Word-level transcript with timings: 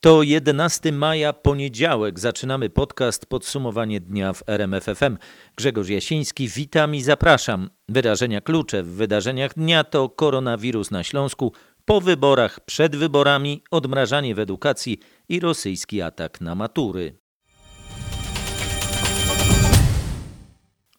To 0.00 0.22
11 0.22 0.92
maja, 0.92 1.32
poniedziałek. 1.32 2.20
Zaczynamy 2.20 2.70
podcast 2.70 3.26
Podsumowanie 3.26 4.00
dnia 4.00 4.32
w 4.32 4.42
RMFFM. 4.46 5.18
Grzegorz 5.56 5.88
Jasiński, 5.88 6.48
witam 6.48 6.94
i 6.94 7.02
zapraszam. 7.02 7.70
Wydarzenia 7.88 8.40
klucze 8.40 8.82
w 8.82 8.88
wydarzeniach 8.88 9.54
dnia 9.54 9.84
to 9.84 10.08
koronawirus 10.08 10.90
na 10.90 11.04
Śląsku, 11.04 11.52
po 11.84 12.00
wyborach, 12.00 12.60
przed 12.60 12.96
wyborami, 12.96 13.62
odmrażanie 13.70 14.34
w 14.34 14.38
edukacji 14.38 14.98
i 15.28 15.40
rosyjski 15.40 16.02
atak 16.02 16.40
na 16.40 16.54
matury. 16.54 17.18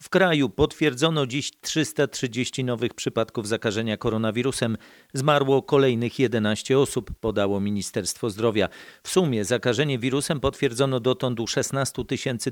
W 0.10 0.12
kraju 0.12 0.50
potwierdzono 0.50 1.26
dziś 1.26 1.52
330 1.62 2.64
nowych 2.64 2.94
przypadków 2.94 3.48
zakażenia 3.48 3.98
koronawirusem. 3.98 4.78
Zmarło 5.14 5.62
kolejnych 5.62 6.20
11 6.20 6.80
osób, 6.80 7.12
podało 7.20 7.60
Ministerstwo 7.60 8.30
Zdrowia. 8.30 8.70
W 9.04 9.10
sumie 9.10 9.46
zakażenie 9.46 10.00
wirusem 10.00 10.40
potwierdzono 10.40 11.00
dotąd 11.00 11.40
u 11.40 11.48
16 11.48 12.04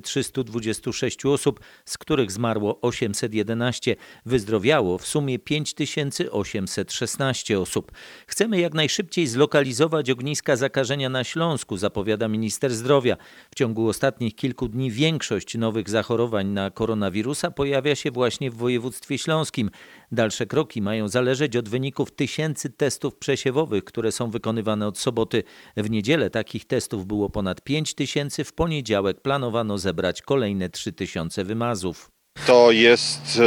326 0.03 1.25
osób, 1.25 1.59
z 1.85 1.97
których 1.97 2.31
zmarło 2.31 2.81
811. 2.81 3.95
Wyzdrowiało 4.25 4.97
w 4.97 5.07
sumie 5.07 5.39
5816 5.39 7.59
osób. 7.59 7.91
Chcemy 8.27 8.59
jak 8.59 8.73
najszybciej 8.73 9.27
zlokalizować 9.27 10.09
ogniska 10.09 10.55
zakażenia 10.55 11.09
na 11.09 11.23
Śląsku, 11.23 11.77
zapowiada 11.77 12.27
minister 12.27 12.73
zdrowia. 12.73 13.17
W 13.51 13.55
ciągu 13.55 13.87
ostatnich 13.87 14.35
kilku 14.35 14.67
dni 14.67 14.91
większość 14.91 15.57
nowych 15.57 15.89
zachorowań 15.89 16.47
na 16.47 16.71
koronawirusa 16.71 17.46
pojawia 17.51 17.95
się 17.95 18.11
właśnie 18.11 18.51
w 18.51 18.55
województwie 18.55 19.17
śląskim. 19.17 19.69
Dalsze 20.11 20.45
kroki 20.45 20.81
mają 20.81 21.07
zależeć 21.07 21.55
od 21.55 21.69
wyników 21.69 22.11
tysięcy 22.11 22.69
testów 22.69 23.15
przesiewowych, 23.15 23.83
które 23.83 24.11
są 24.11 24.31
wykonywane 24.31 24.87
od 24.87 24.97
soboty. 24.97 25.43
W 25.77 25.89
niedzielę 25.89 26.29
takich 26.29 26.65
testów 26.65 27.05
było 27.05 27.29
ponad 27.29 27.61
5 27.61 27.93
tysięcy, 27.93 28.43
w 28.43 28.53
poniedziałek 28.53 29.21
planowano 29.21 29.77
zebrać 29.77 30.21
kolejne 30.21 30.69
3 30.69 30.93
tysiące 30.93 31.43
wymazów. 31.43 32.09
To 32.45 32.71
jest 32.71 33.41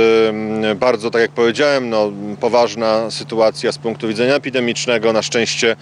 bardzo, 0.77 1.11
tak 1.11 1.23
jak 1.23 1.31
powiedziałem, 1.31 1.91
no, 1.91 2.12
poważna 2.41 3.11
sytuacja 3.11 3.73
z 3.73 3.79
punktu 3.79 4.09
widzenia 4.09 4.35
epidemicznego. 4.35 5.12
Na 5.12 5.23
szczęście 5.23 5.77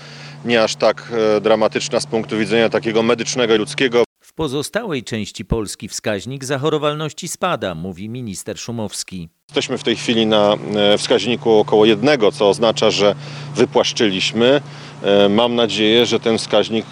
nie 0.44 0.62
aż 0.62 0.76
tak 0.76 1.12
e, 1.36 1.40
dramatyczna 1.40 2.00
z 2.00 2.06
punktu 2.06 2.38
widzenia 2.38 2.68
takiego 2.68 3.02
medycznego 3.02 3.54
i 3.54 3.58
ludzkiego 3.58 4.04
pozostałej 4.38 5.04
części 5.04 5.44
Polski 5.44 5.88
wskaźnik 5.88 6.44
zachorowalności 6.44 7.28
spada, 7.28 7.74
mówi 7.74 8.08
minister 8.08 8.58
Szumowski. 8.58 9.28
Jesteśmy 9.48 9.78
w 9.78 9.82
tej 9.82 9.96
chwili 9.96 10.26
na 10.26 10.56
e, 10.74 10.98
wskaźniku 10.98 11.52
około 11.52 11.84
jednego, 11.84 12.32
co 12.32 12.48
oznacza, 12.48 12.90
że 12.90 13.14
wypłaszczyliśmy. 13.54 14.60
E, 15.02 15.28
mam 15.28 15.54
nadzieję, 15.54 16.06
że 16.06 16.20
ten 16.20 16.38
wskaźnik 16.38 16.86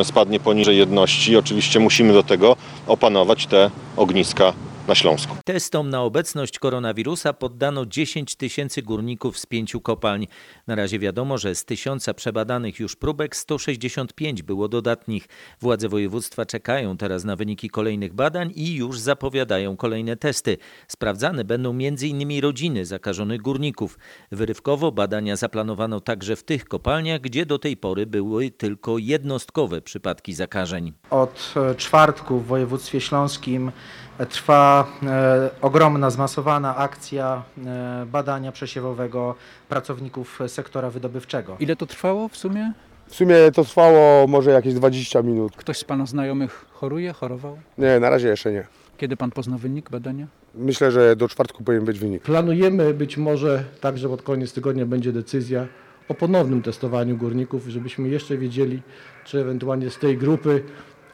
e, 0.00 0.04
spadnie 0.04 0.40
poniżej 0.40 0.78
jedności. 0.78 1.36
Oczywiście 1.36 1.80
musimy 1.80 2.12
do 2.12 2.22
tego 2.22 2.56
opanować 2.86 3.46
te 3.46 3.70
ogniska 3.96 4.52
na 4.90 4.94
Śląsku. 4.94 5.36
Testom 5.44 5.90
na 5.90 6.02
obecność 6.02 6.58
koronawirusa 6.58 7.32
poddano 7.32 7.86
10 7.86 8.36
tysięcy 8.36 8.82
górników 8.82 9.38
z 9.38 9.46
pięciu 9.46 9.80
kopalń. 9.80 10.26
Na 10.66 10.74
razie 10.74 10.98
wiadomo, 10.98 11.38
że 11.38 11.54
z 11.54 11.64
tysiąca 11.64 12.14
przebadanych 12.14 12.80
już 12.80 12.96
próbek 12.96 13.36
165 13.36 14.42
było 14.42 14.68
dodatnich. 14.68 15.28
Władze 15.60 15.88
województwa 15.88 16.46
czekają 16.46 16.96
teraz 16.96 17.24
na 17.24 17.36
wyniki 17.36 17.70
kolejnych 17.70 18.14
badań 18.14 18.52
i 18.54 18.74
już 18.74 18.98
zapowiadają 18.98 19.76
kolejne 19.76 20.16
testy. 20.16 20.56
Sprawdzane 20.88 21.44
będą 21.44 21.70
m.in. 21.70 22.40
rodziny 22.42 22.86
zakażonych 22.86 23.42
górników. 23.42 23.98
Wyrywkowo 24.32 24.92
badania 24.92 25.36
zaplanowano 25.36 26.00
także 26.00 26.36
w 26.36 26.42
tych 26.42 26.64
kopalniach, 26.64 27.20
gdzie 27.20 27.46
do 27.46 27.58
tej 27.58 27.76
pory 27.76 28.06
były 28.06 28.50
tylko 28.50 28.98
jednostkowe 28.98 29.80
przypadki 29.80 30.34
zakażeń. 30.34 30.92
Od 31.10 31.54
czwartku 31.76 32.38
w 32.38 32.46
województwie 32.46 33.00
śląskim 33.00 33.72
trwa 34.26 34.86
e, 35.02 35.50
ogromna, 35.62 36.10
zmasowana 36.10 36.76
akcja 36.76 37.42
e, 37.66 38.06
badania 38.06 38.52
przesiewowego 38.52 39.34
pracowników 39.68 40.38
sektora 40.46 40.90
wydobywczego. 40.90 41.56
Ile 41.60 41.76
to 41.76 41.86
trwało 41.86 42.28
w 42.28 42.36
sumie? 42.36 42.72
W 43.06 43.14
sumie 43.14 43.36
to 43.54 43.64
trwało 43.64 44.26
może 44.26 44.50
jakieś 44.50 44.74
20 44.74 45.22
minut. 45.22 45.56
Ktoś 45.56 45.78
z 45.78 45.84
Pana 45.84 46.06
znajomych 46.06 46.66
choruje, 46.72 47.12
chorował? 47.12 47.58
Nie, 47.78 48.00
na 48.00 48.10
razie 48.10 48.28
jeszcze 48.28 48.52
nie. 48.52 48.66
Kiedy 48.98 49.16
Pan 49.16 49.30
pozna 49.30 49.58
wynik 49.58 49.90
badania? 49.90 50.26
Myślę, 50.54 50.90
że 50.92 51.16
do 51.16 51.28
czwartku 51.28 51.64
powinien 51.64 51.84
być 51.84 51.98
wynik. 51.98 52.22
Planujemy 52.22 52.94
być 52.94 53.16
może 53.16 53.64
także 53.80 54.08
pod 54.08 54.22
koniec 54.22 54.52
tygodnia 54.52 54.86
będzie 54.86 55.12
decyzja 55.12 55.66
o 56.08 56.14
ponownym 56.14 56.62
testowaniu 56.62 57.16
górników, 57.16 57.66
żebyśmy 57.66 58.08
jeszcze 58.08 58.38
wiedzieli, 58.38 58.82
czy 59.24 59.40
ewentualnie 59.40 59.90
z 59.90 59.98
tej 59.98 60.18
grupy 60.18 60.62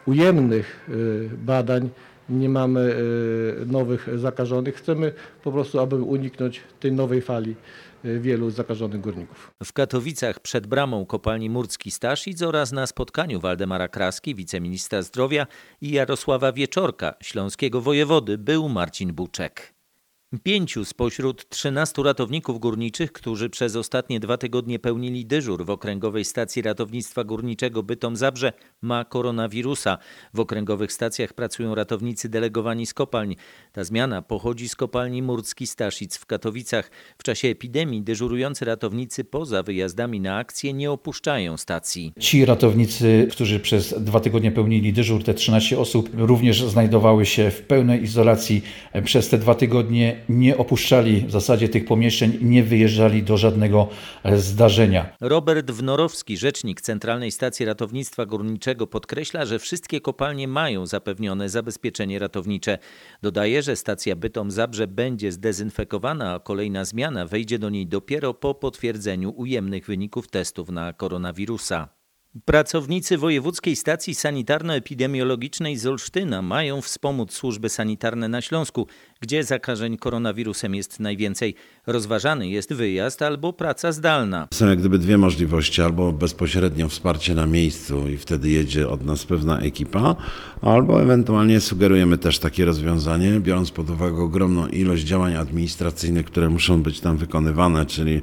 ujemnych 0.07 0.87
y, 0.89 1.31
badań 1.39 1.91
nie 2.29 2.49
mamy 2.49 2.81
y, 2.81 3.67
nowych 3.67 4.09
zakażonych. 4.19 4.75
Chcemy 4.75 5.13
po 5.45 5.53
prostu, 5.53 5.81
aby 5.81 5.97
uniknąć 5.97 6.61
tej 6.81 6.93
nowej 6.93 7.23
fali 7.23 7.55
y, 8.05 8.21
wielu 8.21 8.51
zakażonych 8.51 9.01
górników. 9.01 9.51
W 9.65 9.73
Katowicach 9.73 10.41
przed 10.41 10.67
bramą 10.67 11.07
kopalni 11.07 11.51
Murcki 11.51 11.91
Staszic 11.91 12.43
oraz 12.43 12.73
na 12.73 12.87
spotkaniu 12.87 13.41
Waldemara 13.41 13.89
Kraski, 13.89 14.35
wiceministra 14.35 15.03
zdrowia 15.03 15.47
i 15.81 15.91
Jarosława 15.91 16.53
Wieczorka, 16.53 17.15
śląskiego 17.23 17.81
wojewody, 17.81 18.39
był 18.39 18.69
Marcin 18.69 19.13
Buczek. 19.13 19.76
Pięciu 20.43 20.85
spośród 20.85 21.49
trzynastu 21.49 22.03
ratowników 22.03 22.61
górniczych, 22.61 23.13
którzy 23.13 23.51
przez 23.51 23.77
ostatnie 23.77 24.21
dwa 24.21 24.37
tygodnie 24.37 24.79
pełnili 24.79 25.27
dyżur 25.27 25.65
w 25.65 25.71
Okręgowej 25.71 26.25
Stacji 26.25 26.63
Ratownictwa 26.63 27.25
Górniczego 27.25 27.83
Bytom-Zabrze, 27.83 28.53
ma 28.83 29.05
koronawirusa. 29.05 29.99
W 30.35 30.41
okręgowych 30.41 30.93
stacjach 30.93 31.33
pracują 31.33 31.75
ratownicy 31.75 32.29
delegowani 32.29 32.87
z 32.87 32.95
kopalń. 32.95 33.37
Ta 33.73 33.85
zmiana 33.85 34.23
pochodzi 34.23 34.69
z 34.69 34.77
kopalni 34.77 35.23
Murcki 35.23 35.67
Staszic 35.67 36.17
w 36.17 36.27
Katowicach. 36.27 36.91
W 37.19 37.23
czasie 37.23 37.49
epidemii 37.49 38.03
dyżurujący 38.03 38.65
ratownicy 38.65 39.25
poza 39.25 39.63
wyjazdami 39.63 40.21
na 40.21 40.37
akcje 40.37 40.73
nie 40.73 40.91
opuszczają 40.91 41.57
stacji. 41.57 42.13
Ci 42.21 42.45
ratownicy, 42.45 43.29
którzy 43.31 43.61
przez 43.61 43.95
dwa 44.05 44.21
tygodnie 44.21 44.53
pełnili 44.53 44.93
dyżur, 44.93 45.25
te 45.25 45.35
13 45.35 45.79
osób, 45.79 46.11
również 46.15 46.65
znajdowały 46.65 47.27
się 47.27 47.51
w 47.51 47.63
pełnej 47.63 48.03
izolacji 48.03 48.63
przez 49.05 49.29
te 49.29 49.39
dwa 49.39 49.55
tygodnie 49.55 50.16
nie 50.29 50.57
opuszczali 50.57 51.27
w 51.27 51.31
zasadzie 51.31 51.69
tych 51.69 51.85
pomieszczeń, 51.85 52.39
nie 52.41 52.63
wyjeżdżali 52.63 53.23
do 53.23 53.37
żadnego 53.37 53.89
e, 54.23 54.39
zdarzenia. 54.39 55.17
Robert 55.21 55.71
Wnorowski, 55.71 56.37
rzecznik 56.37 56.81
Centralnej 56.81 57.33
Stacji 57.33 57.67
Ratownictwa 57.67 58.27
Górniczego, 58.27 58.87
podkreśla, 58.87 59.45
że 59.45 59.59
wszystkie 59.59 60.01
kopalnie 60.01 60.49
mają 60.49 60.87
zapewnione 60.87 61.49
zabezpieczenie 61.49 62.19
ratownicze. 62.19 62.79
Dodaje, 63.23 63.63
że 63.63 63.77
stacja 63.77 64.17
Bytom 64.17 64.51
Zabrze 64.51 64.87
będzie 64.87 65.33
zdezynfekowana, 65.33 66.35
a 66.35 66.41
kolejna 66.41 66.85
zmiana 66.85 67.27
wejdzie 67.27 67.59
do 67.59 67.71
niej 67.71 67.87
dopiero 67.87 68.35
po 68.35 68.55
potwierdzeniu 68.55 69.33
ujemnych 69.37 69.87
wyników 69.87 70.29
testów 70.29 70.71
na 70.71 70.93
koronawirusa. 70.93 71.97
Pracownicy 72.45 73.19
Wojewódzkiej 73.19 73.77
Stacji 73.77 74.15
Sanitarno-Epidemiologicznej 74.15 75.77
z 75.77 75.87
Olsztyna 75.87 76.43
mają 76.43 76.83
wspomóc 76.83 77.33
służby 77.33 77.69
sanitarne 77.69 78.29
na 78.29 78.41
Śląsku, 78.41 78.87
gdzie 79.21 79.45
zakażeń 79.45 79.97
koronawirusem 79.97 80.75
jest 80.75 81.01
najwięcej. 81.01 81.55
Rozważany 81.87 82.49
jest 82.49 82.73
wyjazd 82.73 83.23
albo 83.23 83.53
praca 83.53 83.93
zdalna. 83.93 84.49
Są 84.55 84.69
jak 84.69 84.79
gdyby 84.79 84.99
dwie 84.99 85.19
możliwości, 85.19 85.83
albo 85.83 86.13
bezpośrednio 86.13 86.89
wsparcie 86.89 87.35
na 87.35 87.47
miejscu 87.47 88.09
i 88.09 88.17
wtedy 88.17 88.51
jedzie 88.51 88.89
od 88.89 89.05
nas 89.05 89.25
pewna 89.25 89.59
ekipa, 89.59 90.17
albo 90.63 91.03
ewentualnie 91.03 91.61
sugerujemy 91.61 92.19
też 92.19 92.39
takie 92.39 92.65
rozwiązanie, 92.65 93.41
biorąc 93.41 93.71
pod 93.71 93.91
uwagę 93.91 94.17
ogromną 94.17 94.67
ilość 94.67 95.05
działań 95.05 95.37
administracyjnych, 95.37 96.27
które 96.27 96.49
muszą 96.49 96.83
być 96.83 97.01
tam 97.01 97.17
wykonywane, 97.17 97.87
czyli 97.87 98.21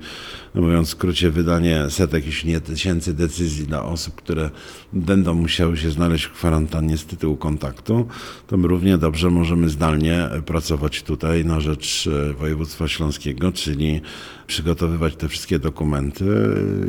no 0.55 0.61
mówiąc 0.61 0.87
w 0.87 0.91
skrócie 0.91 1.29
wydanie 1.29 1.85
setek, 1.89 2.25
jeśli 2.25 2.49
nie 2.49 2.61
tysięcy 2.61 3.13
decyzji 3.13 3.67
dla 3.67 3.83
osób, 3.83 4.15
które 4.15 4.49
będą 4.93 5.34
musiały 5.34 5.78
się 5.78 5.91
znaleźć 5.91 6.25
w 6.25 6.31
kwarantannie 6.31 6.97
z 6.97 7.05
tytułu 7.05 7.37
kontaktu, 7.37 8.07
to 8.47 8.57
my 8.57 8.67
równie 8.67 8.97
dobrze 8.97 9.29
możemy 9.29 9.69
zdalnie 9.69 10.29
pracować 10.46 10.83
tutaj 10.90 11.46
na 11.46 11.59
rzecz 11.59 12.08
e, 12.08 12.34
województwa 12.34 12.88
śląskiego, 12.88 13.52
czyli 13.52 14.02
przygotowywać 14.47 15.16
te 15.16 15.28
wszystkie 15.28 15.59
dokumenty, 15.59 16.26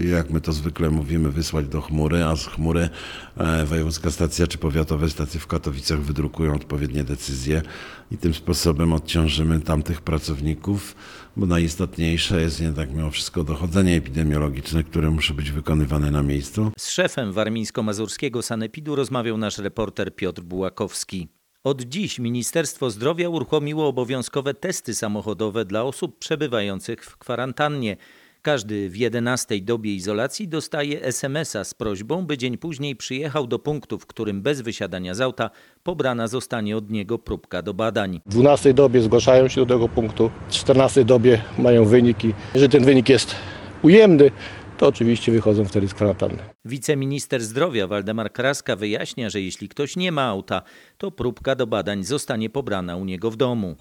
jak 0.09 0.31
my 0.31 0.41
to 0.41 0.53
zwykle 0.53 0.91
mówimy, 0.91 1.31
wysłać 1.31 1.69
do 1.69 1.81
chmury, 1.81 2.25
a 2.25 2.37
z 2.37 2.47
chmury 2.47 2.89
e, 3.37 3.65
wojewódzka 3.65 4.11
stacja 4.11 4.47
czy 4.47 4.59
powiatowe 4.59 5.11
stacje 5.11 5.41
w 5.41 5.47
Katowicach 5.47 6.01
wydrukują 6.01 6.55
odpowiednie 6.55 7.05
decyzje 7.05 7.63
i 8.11 8.17
tym 8.17 8.35
sposobem 8.35 8.93
odciążymy 8.93 9.61
tamtych 9.61 10.01
pracowników, 10.01 10.97
bo 11.37 11.47
najistotniejsze 11.47 12.41
jest 12.41 12.61
jednak 12.61 12.91
mimo 12.91 13.11
wszystko 13.11 13.45
dochodzenie 13.45 13.97
epidemiologiczne, 13.97 14.85
które 14.85 15.11
musi 15.11 15.35
być 15.35 15.51
wykonywane 15.51 16.11
na 16.11 16.23
miejscu. 16.23 16.73
Z 16.79 16.91
szefem 16.91 17.33
warmińsko-mazurskiego 17.33 18.43
sanepidu 18.43 18.95
rozmawiał 18.97 19.37
nasz 19.37 19.59
reporter 19.59 20.17
Piotr 20.17 20.43
Bułakowski. 20.43 21.29
Od 21.65 21.83
dziś 21.83 22.19
Ministerstwo 22.19 22.91
Zdrowia 22.91 23.29
uruchomiło 23.29 23.89
obowiązkowe 23.89 24.55
testy 24.55 24.95
samochodowe 24.95 25.65
dla 25.65 25.83
osób 25.83 26.19
przebywających 26.19 27.05
w 27.05 27.17
kwarantannie. 27.17 27.97
Każdy 28.43 28.91
w 28.91 28.97
11 28.97 29.61
dobie 29.61 29.95
izolacji 29.95 30.49
dostaje 30.49 31.03
SMS-a 31.03 31.65
z 31.65 31.75
prośbą, 31.75 32.27
by 32.27 32.39
dzień 32.39 32.59
później 32.59 32.97
przyjechał 32.97 33.47
do 33.47 33.59
punktu, 33.59 33.99
w 33.99 34.07
którym 34.07 34.43
bez 34.43 34.61
wysiadania 34.61 35.15
z 35.15 35.21
auta 35.21 35.51
pobrana 35.83 36.29
zostanie 36.29 36.77
od 36.77 36.91
niego 36.91 37.19
próbka 37.19 37.63
do 37.63 37.75
badań. 37.75 38.21
W 38.27 38.31
12 38.31 38.75
dobie 38.75 39.01
zgłaszają 39.01 39.49
się 39.49 39.61
do 39.61 39.75
tego 39.75 39.89
punktu, 39.89 40.31
w 40.49 40.53
14 40.53 41.05
dobie 41.05 41.43
mają 41.59 41.85
wyniki. 41.85 42.35
Jeżeli 42.55 42.73
ten 42.73 42.85
wynik 42.85 43.09
jest 43.09 43.35
ujemny, 43.83 44.31
to 44.79 44.87
oczywiście 44.87 45.33
wychodzą 45.33 45.65
wtedy 45.65 45.89
z 45.89 45.95
kwarantanny. 45.95 46.39
Wiceminister 46.65 47.43
zdrowia 47.43 47.87
Waldemar 47.87 48.33
Kraska 48.33 48.77
wyjaśnia, 48.77 49.31
że 49.31 49.41
jeśli 49.41 49.69
ktoś 49.69 49.97
nie 49.97 50.13
ma 50.13 50.23
auta, 50.23 50.63
to 50.99 51.11
próbka 51.11 51.55
do 51.55 51.67
badań 51.67 52.05
zostanie 52.05 52.51
pobrana 52.51 52.97
u 52.97 53.05
niego 53.05 53.31
w 53.31 53.37
domu. 53.37 53.77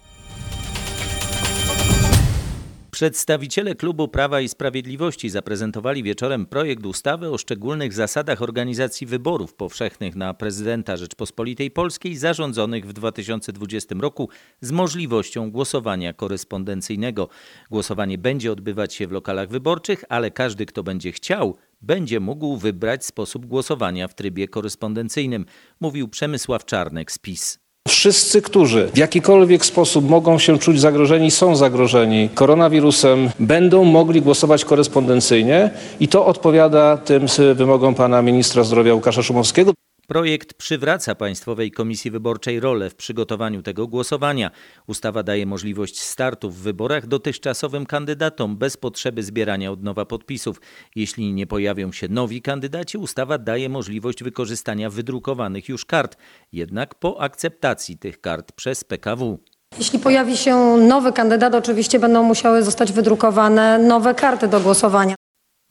Przedstawiciele 2.94 3.74
klubu 3.74 4.08
Prawa 4.08 4.40
i 4.40 4.48
Sprawiedliwości 4.48 5.30
zaprezentowali 5.30 6.02
wieczorem 6.02 6.46
projekt 6.46 6.86
ustawy 6.86 7.30
o 7.30 7.38
szczególnych 7.38 7.92
zasadach 7.92 8.42
organizacji 8.42 9.06
wyborów 9.06 9.54
powszechnych 9.54 10.16
na 10.16 10.34
prezydenta 10.34 10.96
Rzeczpospolitej 10.96 11.70
Polskiej 11.70 12.16
zarządzonych 12.16 12.86
w 12.86 12.92
2020 12.92 13.94
roku 14.00 14.28
z 14.60 14.72
możliwością 14.72 15.50
głosowania 15.50 16.12
korespondencyjnego. 16.12 17.28
Głosowanie 17.70 18.18
będzie 18.18 18.52
odbywać 18.52 18.94
się 18.94 19.06
w 19.06 19.12
lokalach 19.12 19.48
wyborczych, 19.48 20.04
ale 20.08 20.30
każdy, 20.30 20.66
kto 20.66 20.82
będzie 20.82 21.12
chciał, 21.12 21.56
będzie 21.82 22.20
mógł 22.20 22.56
wybrać 22.56 23.04
sposób 23.04 23.46
głosowania 23.46 24.08
w 24.08 24.14
trybie 24.14 24.48
korespondencyjnym, 24.48 25.46
mówił 25.80 26.08
Przemysław 26.08 26.64
Czarnek 26.64 27.12
z 27.12 27.18
PiS. 27.18 27.63
Wszyscy, 27.88 28.42
którzy 28.42 28.88
w 28.94 28.98
jakikolwiek 28.98 29.64
sposób 29.64 30.08
mogą 30.08 30.38
się 30.38 30.58
czuć 30.58 30.80
zagrożeni, 30.80 31.30
są 31.30 31.56
zagrożeni 31.56 32.28
koronawirusem, 32.34 33.30
będą 33.40 33.84
mogli 33.84 34.22
głosować 34.22 34.64
korespondencyjnie 34.64 35.70
i 36.00 36.08
to 36.08 36.26
odpowiada 36.26 36.96
tym 36.96 37.26
wymogom 37.54 37.94
pana 37.94 38.22
ministra 38.22 38.64
zdrowia 38.64 38.94
Łukasza 38.94 39.22
Szumowskiego. 39.22 39.72
Projekt 40.08 40.54
przywraca 40.54 41.14
Państwowej 41.14 41.70
Komisji 41.70 42.10
Wyborczej 42.10 42.60
rolę 42.60 42.90
w 42.90 42.94
przygotowaniu 42.94 43.62
tego 43.62 43.86
głosowania. 43.86 44.50
Ustawa 44.86 45.22
daje 45.22 45.46
możliwość 45.46 46.02
startu 46.02 46.50
w 46.50 46.56
wyborach 46.56 47.06
dotychczasowym 47.06 47.86
kandydatom 47.86 48.56
bez 48.56 48.76
potrzeby 48.76 49.22
zbierania 49.22 49.72
od 49.72 49.82
nowa 49.82 50.04
podpisów. 50.04 50.60
Jeśli 50.96 51.32
nie 51.32 51.46
pojawią 51.46 51.92
się 51.92 52.08
nowi 52.08 52.42
kandydaci, 52.42 52.98
ustawa 52.98 53.38
daje 53.38 53.68
możliwość 53.68 54.22
wykorzystania 54.22 54.90
wydrukowanych 54.90 55.68
już 55.68 55.84
kart, 55.84 56.16
jednak 56.52 56.94
po 56.94 57.20
akceptacji 57.20 57.98
tych 57.98 58.20
kart 58.20 58.52
przez 58.52 58.84
PKW. 58.84 59.38
Jeśli 59.78 59.98
pojawi 59.98 60.36
się 60.36 60.56
nowy 60.76 61.12
kandydat, 61.12 61.54
oczywiście 61.54 61.98
będą 61.98 62.22
musiały 62.22 62.62
zostać 62.62 62.92
wydrukowane 62.92 63.78
nowe 63.78 64.14
karty 64.14 64.48
do 64.48 64.60
głosowania. 64.60 65.14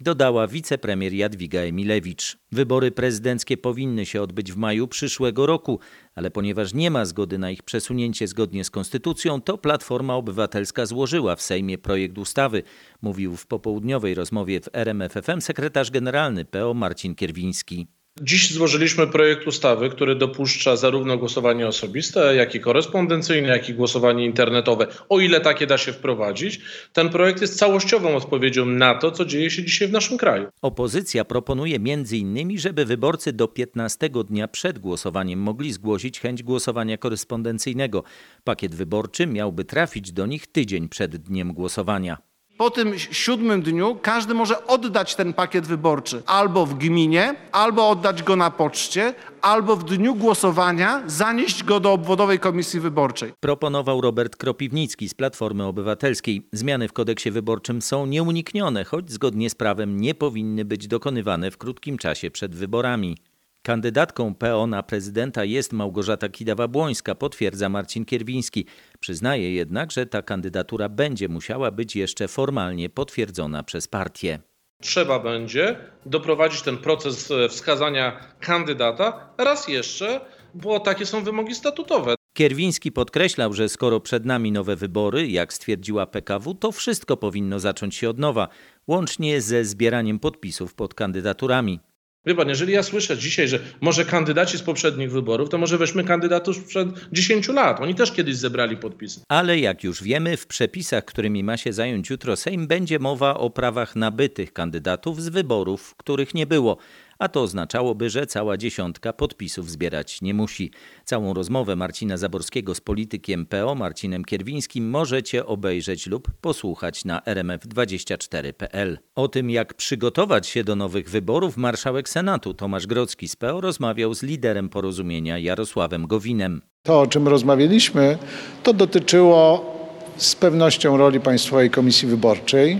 Dodała 0.03 0.47
wicepremier 0.47 1.13
Jadwiga 1.13 1.59
Emilewicz. 1.59 2.38
Wybory 2.51 2.91
prezydenckie 2.91 3.57
powinny 3.57 4.05
się 4.05 4.21
odbyć 4.21 4.51
w 4.51 4.57
maju 4.57 4.88
przyszłego 4.88 5.45
roku, 5.45 5.79
ale 6.15 6.31
ponieważ 6.31 6.73
nie 6.73 6.91
ma 6.91 7.05
zgody 7.05 7.38
na 7.38 7.51
ich 7.51 7.63
przesunięcie 7.63 8.27
zgodnie 8.27 8.63
z 8.63 8.69
konstytucją, 8.69 9.41
to 9.41 9.57
Platforma 9.57 10.15
Obywatelska 10.15 10.85
złożyła 10.85 11.35
w 11.35 11.41
Sejmie 11.41 11.77
projekt 11.77 12.17
ustawy, 12.17 12.63
mówił 13.01 13.38
w 13.38 13.47
popołudniowej 13.47 14.15
rozmowie 14.15 14.61
w 14.61 14.69
RMFFM 14.73 15.41
sekretarz 15.41 15.91
generalny 15.91 16.45
PO 16.45 16.73
Marcin 16.73 17.15
Kierwiński. 17.15 17.88
Dziś 18.21 18.54
złożyliśmy 18.54 19.07
projekt 19.07 19.48
ustawy, 19.48 19.89
który 19.89 20.15
dopuszcza 20.15 20.75
zarówno 20.75 21.18
głosowanie 21.18 21.68
osobiste, 21.68 22.36
jak 22.36 22.56
i 22.56 22.60
korespondencyjne, 22.60 23.48
jak 23.48 23.69
i 23.69 23.74
głosowanie 23.74 24.25
internetowe, 24.25 24.88
o 25.10 25.19
ile 25.19 25.42
takie 25.42 25.68
da 25.68 25.77
się 25.77 25.94
wprowadzić. 25.94 26.62
Ten 26.94 27.10
projekt 27.10 27.42
jest 27.42 27.57
całościową 27.57 28.15
odpowiedzią 28.15 28.65
na 28.65 28.95
to, 28.95 29.12
co 29.12 29.25
dzieje 29.25 29.51
się 29.51 29.63
dzisiaj 29.63 29.88
w 29.88 29.92
naszym 29.92 30.18
kraju. 30.18 30.48
Opozycja 30.62 31.25
proponuje 31.25 31.75
m.in., 31.75 32.60
żeby 32.60 32.86
wyborcy 32.86 33.33
do 33.33 33.48
15 33.48 34.10
dnia 34.10 34.48
przed 34.48 34.80
głosowaniem 34.80 35.39
mogli 35.39 35.74
zgłosić 35.74 36.19
chęć 36.19 36.44
głosowania 36.44 36.98
korespondencyjnego. 36.98 38.04
Pakiet 38.44 38.75
wyborczy 38.75 39.27
miałby 39.27 39.66
trafić 39.66 40.12
do 40.12 40.25
nich 40.25 40.48
tydzień 40.48 40.89
przed 40.89 41.16
dniem 41.16 41.54
głosowania. 41.54 42.32
Po 42.57 42.69
tym 42.69 43.00
siódmym 43.00 43.61
dniu 43.61 43.97
każdy 44.01 44.33
może 44.33 44.67
oddać 44.67 45.15
ten 45.15 45.33
pakiet 45.33 45.67
wyborczy 45.67 46.23
albo 46.25 46.65
w 46.65 46.73
gminie, 46.73 47.35
albo 47.51 47.89
oddać 47.89 48.23
go 48.23 48.35
na 48.35 48.51
poczcie, 48.51 49.13
albo 49.41 49.75
w 49.75 49.83
dniu 49.83 50.15
głosowania 50.15 51.03
zanieść 51.05 51.63
go 51.63 51.79
do 51.79 51.91
obwodowej 51.94 52.39
komisji 52.39 52.79
wyborczej. 52.79 53.33
Proponował 53.39 54.01
Robert 54.01 54.35
Kropiwnicki 54.35 55.09
z 55.09 55.13
Platformy 55.13 55.63
Obywatelskiej. 55.63 56.47
Zmiany 56.51 56.88
w 56.88 56.94
kodeksie 56.94 57.31
wyborczym 57.31 57.81
są 57.81 58.05
nieuniknione, 58.05 58.83
choć 58.83 59.11
zgodnie 59.11 59.49
z 59.49 59.56
prawem 59.56 60.01
nie 60.01 60.15
powinny 60.15 60.65
być 60.65 60.88
dokonywane 60.88 61.51
w 61.51 61.57
krótkim 61.57 61.97
czasie 61.97 62.31
przed 62.31 62.56
wyborami. 62.56 63.17
Kandydatką 63.65 64.36
PO 64.36 64.68
na 64.68 64.83
prezydenta 64.83 65.44
jest 65.44 65.74
Małgorzata 65.74 66.27
Kidawa-Błońska, 66.30 67.15
potwierdza 67.15 67.69
Marcin 67.69 68.06
Kierwiński. 68.06 68.65
Przyznaje 69.00 69.54
jednak, 69.54 69.92
że 69.92 70.06
ta 70.06 70.21
kandydatura 70.21 70.89
będzie 70.89 71.30
musiała 71.30 71.71
być 71.71 71.95
jeszcze 71.95 72.27
formalnie 72.27 72.89
potwierdzona 72.89 73.63
przez 73.63 73.88
partię. 73.88 74.39
Trzeba 74.81 75.19
będzie 75.19 75.75
doprowadzić 76.06 76.62
ten 76.62 76.77
proces 76.77 77.33
wskazania 77.50 78.19
kandydata 78.39 79.30
raz 79.38 79.68
jeszcze, 79.68 80.21
bo 80.54 80.80
takie 80.80 81.06
są 81.06 81.24
wymogi 81.24 81.56
statutowe. 81.56 82.16
Kierwiński 82.33 82.92
podkreślał, 82.92 83.54
że 83.54 83.69
skoro 83.69 84.00
przed 84.00 84.25
nami 84.25 84.51
nowe 84.51 84.75
wybory, 84.75 85.27
jak 85.27 85.54
stwierdziła 85.54 86.06
PKW, 86.06 86.56
to 86.56 86.71
wszystko 86.71 87.18
powinno 87.18 87.59
zacząć 87.59 87.95
się 87.95 88.09
od 88.09 88.19
nowa, 88.19 88.48
łącznie 88.88 89.42
ze 89.42 89.66
zbieraniem 89.66 90.19
podpisów 90.19 90.74
pod 90.74 90.94
kandydaturami. 90.94 91.80
Wie 92.25 92.35
pan, 92.35 92.49
jeżeli 92.49 92.73
ja 92.73 92.83
słyszę 92.83 93.17
dzisiaj, 93.17 93.47
że 93.47 93.59
może 93.81 94.05
kandydaci 94.05 94.57
z 94.57 94.61
poprzednich 94.61 95.11
wyborów, 95.11 95.49
to 95.49 95.57
może 95.57 95.77
weźmy 95.77 96.03
kandydatów 96.03 96.57
sprzed 96.57 96.87
10 97.11 97.47
lat. 97.47 97.81
Oni 97.81 97.95
też 97.95 98.11
kiedyś 98.11 98.35
zebrali 98.35 98.77
podpisy. 98.77 99.21
Ale 99.29 99.59
jak 99.59 99.83
już 99.83 100.03
wiemy, 100.03 100.37
w 100.37 100.47
przepisach, 100.47 101.05
którymi 101.05 101.43
ma 101.43 101.57
się 101.57 101.73
zająć 101.73 102.09
jutro 102.09 102.35
Sejm, 102.35 102.67
będzie 102.67 102.99
mowa 102.99 103.37
o 103.37 103.49
prawach 103.49 103.95
nabytych 103.95 104.53
kandydatów 104.53 105.21
z 105.21 105.29
wyborów, 105.29 105.95
których 105.97 106.33
nie 106.33 106.47
było. 106.47 106.77
A 107.19 107.27
to 107.27 107.42
oznaczałoby, 107.42 108.10
że 108.10 108.27
cała 108.27 108.57
dziesiątka 108.57 109.13
podpisów 109.13 109.71
zbierać 109.71 110.21
nie 110.21 110.33
musi. 110.33 110.71
Całą 111.06 111.33
rozmowę 111.33 111.75
Marcina 111.75 112.18
Zaborskiego 112.18 112.75
z 112.75 112.81
politykiem 112.81 113.45
PO 113.45 113.75
Marcinem 113.75 114.25
Kierwińskim 114.25 114.89
możecie 114.89 115.45
obejrzeć 115.45 116.07
lub 116.07 116.27
posłuchać 116.42 117.06
na 117.06 117.19
rmf24.pl. 117.19 119.00
O 119.15 119.27
tym, 119.27 119.50
jak 119.50 119.74
przygotować 119.74 120.48
się 120.48 120.63
do 120.63 120.75
nowych 120.75 121.10
wyborów, 121.10 121.57
marszałek 121.57 122.10
Senatu 122.10 122.54
Tomasz 122.54 122.88
Grodzki 122.88 123.27
z 123.27 123.36
PO 123.36 123.62
rozmawiał 123.62 124.13
z 124.13 124.24
liderem 124.24 124.69
porozumienia 124.69 125.37
Jarosławem 125.37 126.07
Gowinem. 126.07 126.61
To, 126.83 127.02
o 127.02 127.07
czym 127.07 127.28
rozmawialiśmy, 127.28 128.18
to 128.64 128.73
dotyczyło 128.73 129.73
z 130.18 130.35
pewnością 130.35 130.97
roli 130.97 131.19
Państwowej 131.19 131.69
Komisji 131.69 132.07
Wyborczej 132.07 132.80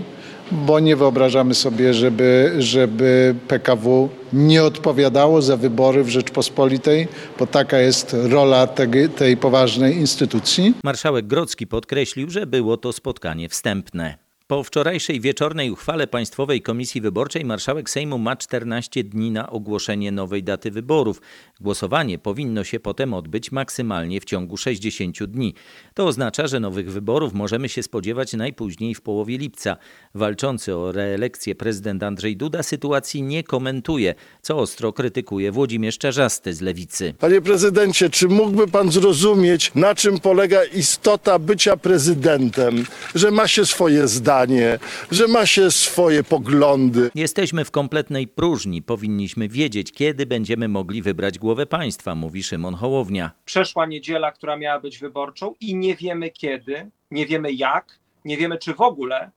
bo 0.54 0.80
nie 0.80 0.96
wyobrażamy 0.96 1.54
sobie, 1.54 1.94
żeby, 1.94 2.54
żeby 2.58 3.34
PKW 3.48 4.08
nie 4.32 4.64
odpowiadało 4.64 5.42
za 5.42 5.56
wybory 5.56 6.04
w 6.04 6.08
Rzeczpospolitej, 6.08 7.08
bo 7.38 7.46
taka 7.46 7.78
jest 7.78 8.16
rola 8.22 8.66
tej, 8.66 9.08
tej 9.08 9.36
poważnej 9.36 9.96
instytucji. 9.96 10.74
Marszałek 10.84 11.26
Grodzki 11.26 11.66
podkreślił, 11.66 12.30
że 12.30 12.46
było 12.46 12.76
to 12.76 12.92
spotkanie 12.92 13.48
wstępne. 13.48 14.23
Po 14.46 14.62
wczorajszej 14.62 15.20
wieczornej 15.20 15.70
uchwale 15.70 16.06
Państwowej 16.06 16.62
Komisji 16.62 17.00
Wyborczej 17.00 17.44
marszałek 17.44 17.90
Sejmu 17.90 18.18
ma 18.18 18.36
14 18.36 19.04
dni 19.04 19.30
na 19.30 19.50
ogłoszenie 19.50 20.12
nowej 20.12 20.42
daty 20.42 20.70
wyborów. 20.70 21.20
Głosowanie 21.60 22.18
powinno 22.18 22.64
się 22.64 22.80
potem 22.80 23.14
odbyć 23.14 23.52
maksymalnie 23.52 24.20
w 24.20 24.24
ciągu 24.24 24.56
60 24.56 25.24
dni. 25.24 25.54
To 25.94 26.06
oznacza, 26.06 26.46
że 26.46 26.60
nowych 26.60 26.92
wyborów 26.92 27.34
możemy 27.34 27.68
się 27.68 27.82
spodziewać 27.82 28.32
najpóźniej 28.32 28.94
w 28.94 29.00
połowie 29.00 29.38
lipca. 29.38 29.76
Walczący 30.14 30.76
o 30.76 30.92
reelekcję 30.92 31.54
prezydent 31.54 32.02
Andrzej 32.02 32.36
Duda 32.36 32.62
sytuacji 32.62 33.22
nie 33.22 33.42
komentuje, 33.42 34.14
co 34.42 34.58
ostro 34.58 34.92
krytykuje 34.92 35.52
Włodzimierz 35.52 35.98
Czarzasty 35.98 36.54
z 36.54 36.60
Lewicy. 36.60 37.14
Panie 37.18 37.40
prezydencie, 37.40 38.10
czy 38.10 38.28
mógłby 38.28 38.68
pan 38.68 38.92
zrozumieć, 38.92 39.72
na 39.74 39.94
czym 39.94 40.20
polega 40.20 40.64
istota 40.64 41.38
bycia 41.38 41.76
prezydentem? 41.76 42.86
Że 43.14 43.30
ma 43.30 43.48
się 43.48 43.66
swoje 43.66 44.08
zdanie 44.08 44.33
zdanie, 44.34 44.78
że 45.10 45.28
ma 45.28 45.46
się 45.46 45.70
swoje 45.70 46.24
poglądy. 46.24 47.10
Jesteśmy 47.14 47.64
w 47.64 47.70
kompletnej 47.70 48.28
próżni. 48.28 48.82
Powinniśmy 48.82 49.48
wiedzieć, 49.48 49.92
kiedy 49.92 50.26
będziemy 50.26 50.68
mogli 50.68 51.02
wybrać 51.02 51.38
głowę 51.38 51.66
państwa, 51.66 52.14
mówi 52.14 52.42
Szymon 52.42 52.74
Hołownia. 52.74 53.30
Przeszła 53.44 53.86
niedziela, 53.86 54.32
która 54.32 54.56
miała 54.56 54.80
być 54.80 54.98
wyborczą 54.98 55.54
i 55.60 55.76
nie 55.76 55.96
wiemy 55.96 56.30
kiedy, 56.30 56.90
nie 57.10 57.26
wiemy 57.26 57.52
jak, 57.52 57.98
nie 58.24 58.36
wiemy 58.36 58.58
czy 58.58 58.74
w 58.74 58.80
ogóle 58.80 59.30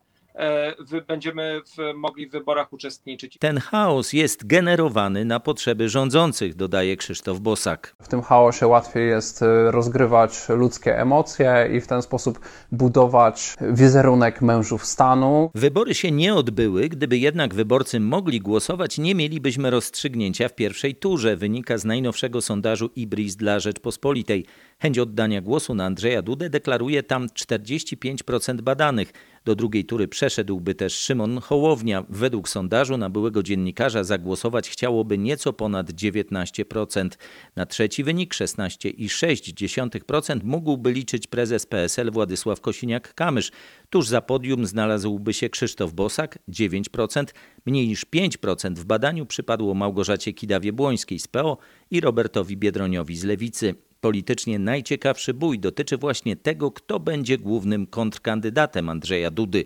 będziemy 1.07 1.62
w, 1.65 1.93
mogli 1.96 2.27
w 2.27 2.31
wyborach 2.31 2.74
uczestniczyć. 2.74 3.38
Ten 3.39 3.57
chaos 3.57 4.13
jest 4.13 4.48
generowany 4.48 5.25
na 5.25 5.39
potrzeby 5.39 5.89
rządzących, 5.89 6.55
dodaje 6.55 6.98
Krzysztof 6.98 7.39
Bosak. 7.39 7.96
W 8.01 8.07
tym 8.07 8.22
chaosie 8.22 8.67
łatwiej 8.67 9.10
jest 9.10 9.43
rozgrywać 9.67 10.50
ludzkie 10.50 11.00
emocje 11.00 11.69
i 11.74 11.81
w 11.81 11.88
ten 11.88 12.01
sposób 12.01 12.39
budować 12.72 13.55
wizerunek 13.62 14.41
mężów 14.41 14.86
stanu. 14.86 15.51
Wybory 15.55 15.93
się 15.96 16.12
nie 16.12 16.36
odbyły, 16.36 16.89
gdyby 16.89 17.17
jednak 17.17 17.53
wyborcy 17.53 18.00
mogli 18.00 18.39
głosować, 18.39 18.98
nie 18.98 19.15
mielibyśmy 19.15 19.69
rozstrzygnięcia 19.69 20.50
w 20.50 20.55
pierwszej 20.55 20.96
turze, 20.96 21.38
wynika 21.38 21.77
z 21.77 21.86
najnowszego 21.86 22.41
sondażu 22.41 22.89
Ibris 22.96 23.36
dla 23.36 23.60
Rzeczpospolitej. 23.60 24.46
Chęć 24.79 25.00
oddania 25.00 25.41
głosu 25.41 25.75
na 25.75 25.86
Andrzeja 25.86 26.22
Dudę 26.22 26.50
deklaruje 26.50 27.03
tam 27.03 27.27
45% 27.27 28.62
badanych. 28.62 29.13
Do 29.47 29.55
drugiej 29.55 29.85
tury 29.85 30.07
przeszedłby 30.07 30.75
też 30.75 30.93
Szymon 30.93 31.39
Hołownia. 31.39 32.05
Według 32.09 32.49
sondażu 32.49 32.97
na 32.97 33.09
byłego 33.09 33.43
dziennikarza 33.43 34.03
zagłosować 34.03 34.69
chciałoby 34.69 35.17
nieco 35.17 35.53
ponad 35.53 35.91
19%. 35.91 37.09
Na 37.55 37.65
trzeci 37.65 38.03
wynik 38.03 38.33
16,6% 38.33 40.39
mógłby 40.43 40.91
liczyć 40.91 41.27
prezes 41.27 41.65
PSL 41.65 42.11
Władysław 42.11 42.61
Kosiniak-Kamysz. 42.61 43.51
Tuż 43.89 44.07
za 44.07 44.21
podium 44.21 44.65
znalazłby 44.65 45.33
się 45.33 45.49
Krzysztof 45.49 45.93
Bosak 45.93 46.39
9%. 46.49 47.25
Mniej 47.65 47.87
niż 47.87 48.05
5% 48.05 48.75
w 48.75 48.85
badaniu 48.85 49.25
przypadło 49.25 49.73
Małgorzacie 49.73 50.33
Kidawie-Błońskiej 50.33 51.19
z 51.19 51.27
PO 51.27 51.57
i 51.91 52.01
Robertowi 52.01 52.57
Biedroniowi 52.57 53.17
z 53.17 53.23
Lewicy. 53.23 53.87
Politycznie 54.01 54.59
najciekawszy 54.59 55.33
bój 55.33 55.59
dotyczy 55.59 55.97
właśnie 55.97 56.35
tego, 56.35 56.71
kto 56.71 56.99
będzie 56.99 57.37
głównym 57.37 57.87
kontrkandydatem 57.87 58.89
Andrzeja 58.89 59.31
Dudy. 59.31 59.65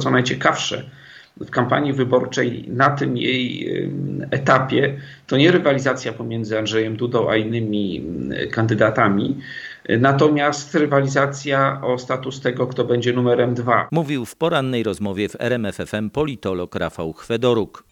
Co 0.00 0.10
najciekawsze, 0.10 0.90
w 1.36 1.50
kampanii 1.50 1.92
wyborczej 1.92 2.64
na 2.68 2.90
tym 2.90 3.16
jej 3.16 3.70
etapie 4.30 4.96
to 5.26 5.36
nie 5.36 5.52
rywalizacja 5.52 6.12
pomiędzy 6.12 6.58
Andrzejem 6.58 6.96
Dudą 6.96 7.30
a 7.30 7.36
innymi 7.36 8.04
kandydatami, 8.50 9.36
natomiast 9.88 10.74
rywalizacja 10.74 11.80
o 11.84 11.98
status 11.98 12.40
tego, 12.40 12.66
kto 12.66 12.84
będzie 12.84 13.12
numerem 13.12 13.54
dwa. 13.54 13.88
Mówił 13.92 14.24
w 14.24 14.36
porannej 14.36 14.82
rozmowie 14.82 15.28
w 15.28 15.36
RMFFM 15.38 16.10
politolog 16.10 16.74
Rafał 16.74 17.12
Chwedoruk. 17.12 17.89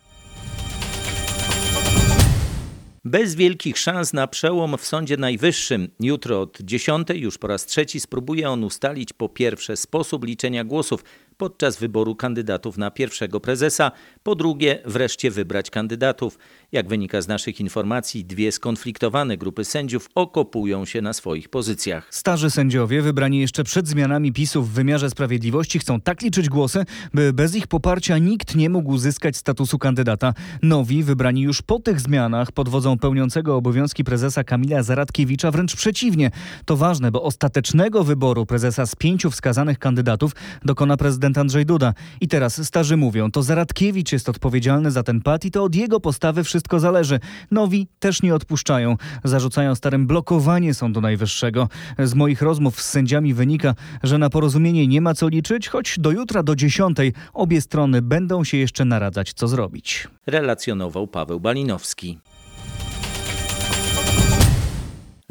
Bez 3.05 3.35
wielkich 3.35 3.79
szans 3.79 4.13
na 4.13 4.27
przełom 4.27 4.79
w 4.79 4.85
Sądzie 4.85 5.17
Najwyższym. 5.17 5.89
Jutro 6.01 6.41
od 6.41 6.59
10 6.61 7.09
już 7.15 7.39
po 7.39 7.47
raz 7.47 7.67
trzeci 7.67 8.01
spróbuje 8.01 8.51
on 8.51 8.65
ustalić 8.65 9.13
po 9.13 9.29
pierwsze 9.29 9.77
sposób 9.77 10.25
liczenia 10.25 10.65
głosów 10.65 11.05
podczas 11.39 11.79
wyboru 11.79 12.15
kandydatów 12.15 12.79
na 12.79 12.91
pierwszego 12.91 13.41
prezesa, 13.41 13.93
po 14.23 14.35
drugie 14.35 14.79
wreszcie 14.85 15.31
wybrać 15.31 15.71
kandydatów. 15.71 16.39
Jak 16.73 16.89
wynika 16.89 17.21
z 17.21 17.29
naszych 17.29 17.61
informacji, 17.61 18.25
dwie 18.25 18.53
skonfliktowane 18.53 19.37
grupy 19.37 19.65
sędziów 19.65 20.09
okopują 20.15 20.85
się 20.85 21.03
na 21.03 21.13
swoich 21.13 21.49
pozycjach. 21.49 22.07
Starzy 22.11 22.51
sędziowie, 22.51 23.03
wybrani 23.03 23.41
jeszcze 23.41 23.65
przed 23.65 23.89
zmianami 23.89 24.33
PiSu 24.33 24.63
w 24.63 24.71
wymiarze 24.71 25.11
sprawiedliwości, 25.11 25.79
chcą 25.79 26.01
tak 26.01 26.23
liczyć 26.23 26.49
głosy, 26.49 26.85
by 27.15 27.33
bez 27.33 27.55
ich 27.55 27.67
poparcia 27.67 28.19
nikt 28.19 28.55
nie 28.55 28.71
mógł 28.71 28.93
uzyskać 28.93 29.37
statusu 29.37 29.79
kandydata. 29.79 30.35
Nowi, 30.63 31.03
wybrani 31.03 31.43
już 31.43 31.63
po 31.63 31.79
tych 31.79 32.01
zmianach 32.01 32.53
pod 32.53 32.69
wodzą 32.69 32.99
pełniącego 32.99 33.57
obowiązki 33.57 34.05
prezesa 34.05 34.45
Kamila 34.45 34.83
Zaradkiewicza, 34.83 35.51
wręcz 35.51 35.77
przeciwnie. 35.77 36.31
To 36.65 36.77
ważne, 36.77 37.11
bo 37.11 37.23
ostatecznego 37.23 38.05
wyboru 38.05 38.47
prezesa 38.47 38.87
z 38.87 38.97
pięciu 38.97 39.31
wskazanych 39.31 39.79
kandydatów 39.79 40.33
dokona 40.65 40.97
prezydent 40.97 41.28
Andrzej 41.37 41.67
Duda. 41.67 41.95
I 42.21 42.29
teraz 42.29 42.67
starzy 42.67 42.97
mówią, 42.97 43.31
to 43.31 43.43
Zaradkiewicz 43.43 44.13
jest 44.13 44.29
odpowiedzialny 44.29 44.91
za 44.91 45.03
ten 45.03 45.21
pad 45.21 45.45
i 45.45 45.51
to 45.51 45.65
od 45.65 45.75
jego 45.75 46.01
postawy 46.01 46.45
wszystko 46.45 46.81
zależy. 46.81 47.21
Nowi 47.51 47.89
też 47.99 48.23
nie 48.23 48.35
odpuszczają. 48.35 48.97
Zarzucają 49.25 49.75
starym 49.75 50.07
blokowanie 50.07 50.75
Sądu 50.75 51.01
Najwyższego. 51.01 51.69
Z 51.99 52.15
moich 52.15 52.43
rozmów 52.43 52.83
z 52.83 52.91
sędziami 52.91 53.35
wynika, 53.35 53.75
że 54.03 54.19
na 54.19 54.31
porozumienie 54.31 54.87
nie 54.87 55.01
ma 55.01 55.15
co 55.15 55.29
liczyć, 55.29 55.69
choć 55.69 55.99
do 55.99 56.11
jutra 56.11 56.43
do 56.43 56.57
dziesiątej 56.57 57.13
obie 57.33 57.61
strony 57.61 58.03
będą 58.03 58.45
się 58.45 58.57
jeszcze 58.57 58.85
naradzać, 58.85 59.33
co 59.33 59.49
zrobić. 59.49 60.09
Relacjonował 60.27 61.07
Paweł 61.07 61.41
Balinowski. 61.41 62.19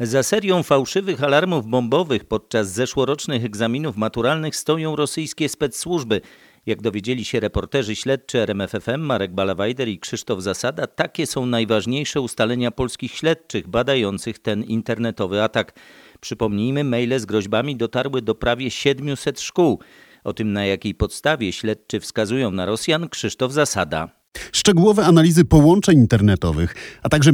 Za 0.00 0.22
serią 0.22 0.62
fałszywych 0.62 1.22
alarmów 1.22 1.66
bombowych 1.66 2.24
podczas 2.24 2.72
zeszłorocznych 2.72 3.44
egzaminów 3.44 3.96
maturalnych 3.96 4.56
stoją 4.56 4.96
rosyjskie 4.96 5.48
specsłużby. 5.48 6.20
Jak 6.66 6.82
dowiedzieli 6.82 7.24
się 7.24 7.40
reporterzy 7.40 7.96
śledczy 7.96 8.38
RMFFM 8.38 9.00
Marek 9.00 9.32
Balawajder 9.34 9.88
i 9.88 9.98
Krzysztof 9.98 10.42
Zasada, 10.42 10.86
takie 10.86 11.26
są 11.26 11.46
najważniejsze 11.46 12.20
ustalenia 12.20 12.70
polskich 12.70 13.12
śledczych 13.12 13.68
badających 13.68 14.38
ten 14.38 14.64
internetowy 14.64 15.42
atak. 15.42 15.72
Przypomnijmy, 16.20 16.84
maile 16.84 17.20
z 17.20 17.26
groźbami 17.26 17.76
dotarły 17.76 18.22
do 18.22 18.34
prawie 18.34 18.70
700 18.70 19.40
szkół. 19.40 19.80
O 20.24 20.32
tym, 20.32 20.52
na 20.52 20.66
jakiej 20.66 20.94
podstawie 20.94 21.52
śledczy 21.52 22.00
wskazują 22.00 22.50
na 22.50 22.66
Rosjan, 22.66 23.08
Krzysztof 23.08 23.52
Zasada. 23.52 24.17
Szczegółowe 24.52 25.06
analizy 25.06 25.44
połączeń 25.44 25.98
internetowych, 25.98 26.74
a 27.02 27.08
także 27.08 27.32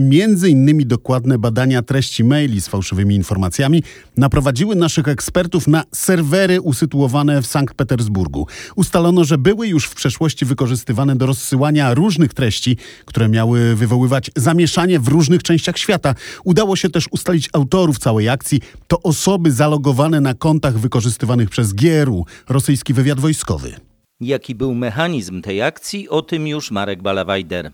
innymi 0.48 0.86
dokładne 0.86 1.38
badania 1.38 1.82
treści 1.82 2.24
maili 2.24 2.60
z 2.60 2.68
fałszywymi 2.68 3.14
informacjami 3.14 3.82
naprowadziły 4.16 4.76
naszych 4.76 5.08
ekspertów 5.08 5.66
na 5.66 5.84
serwery 5.92 6.60
usytuowane 6.60 7.42
w 7.42 7.46
Sankt 7.46 7.74
Petersburgu. 7.74 8.46
Ustalono, 8.76 9.24
że 9.24 9.38
były 9.38 9.68
już 9.68 9.86
w 9.86 9.94
przeszłości 9.94 10.44
wykorzystywane 10.44 11.16
do 11.16 11.26
rozsyłania 11.26 11.94
różnych 11.94 12.34
treści, 12.34 12.76
które 13.04 13.28
miały 13.28 13.74
wywoływać 13.74 14.30
zamieszanie 14.36 15.00
w 15.00 15.08
różnych 15.08 15.42
częściach 15.42 15.78
świata. 15.78 16.14
Udało 16.44 16.76
się 16.76 16.90
też 16.90 17.08
ustalić 17.10 17.48
autorów 17.52 17.98
całej 17.98 18.28
akcji. 18.28 18.60
To 18.86 19.02
osoby 19.02 19.52
zalogowane 19.52 20.20
na 20.20 20.34
kontach 20.34 20.78
wykorzystywanych 20.78 21.50
przez 21.50 21.72
GRU, 21.72 22.26
rosyjski 22.48 22.94
wywiad 22.94 23.20
wojskowy. 23.20 23.93
Jaki 24.20 24.54
był 24.54 24.74
mechanizm 24.74 25.42
tej 25.42 25.62
akcji, 25.62 26.08
o 26.08 26.22
tym 26.22 26.46
już 26.46 26.70
Marek 26.70 27.02
Balawajder. 27.02 27.72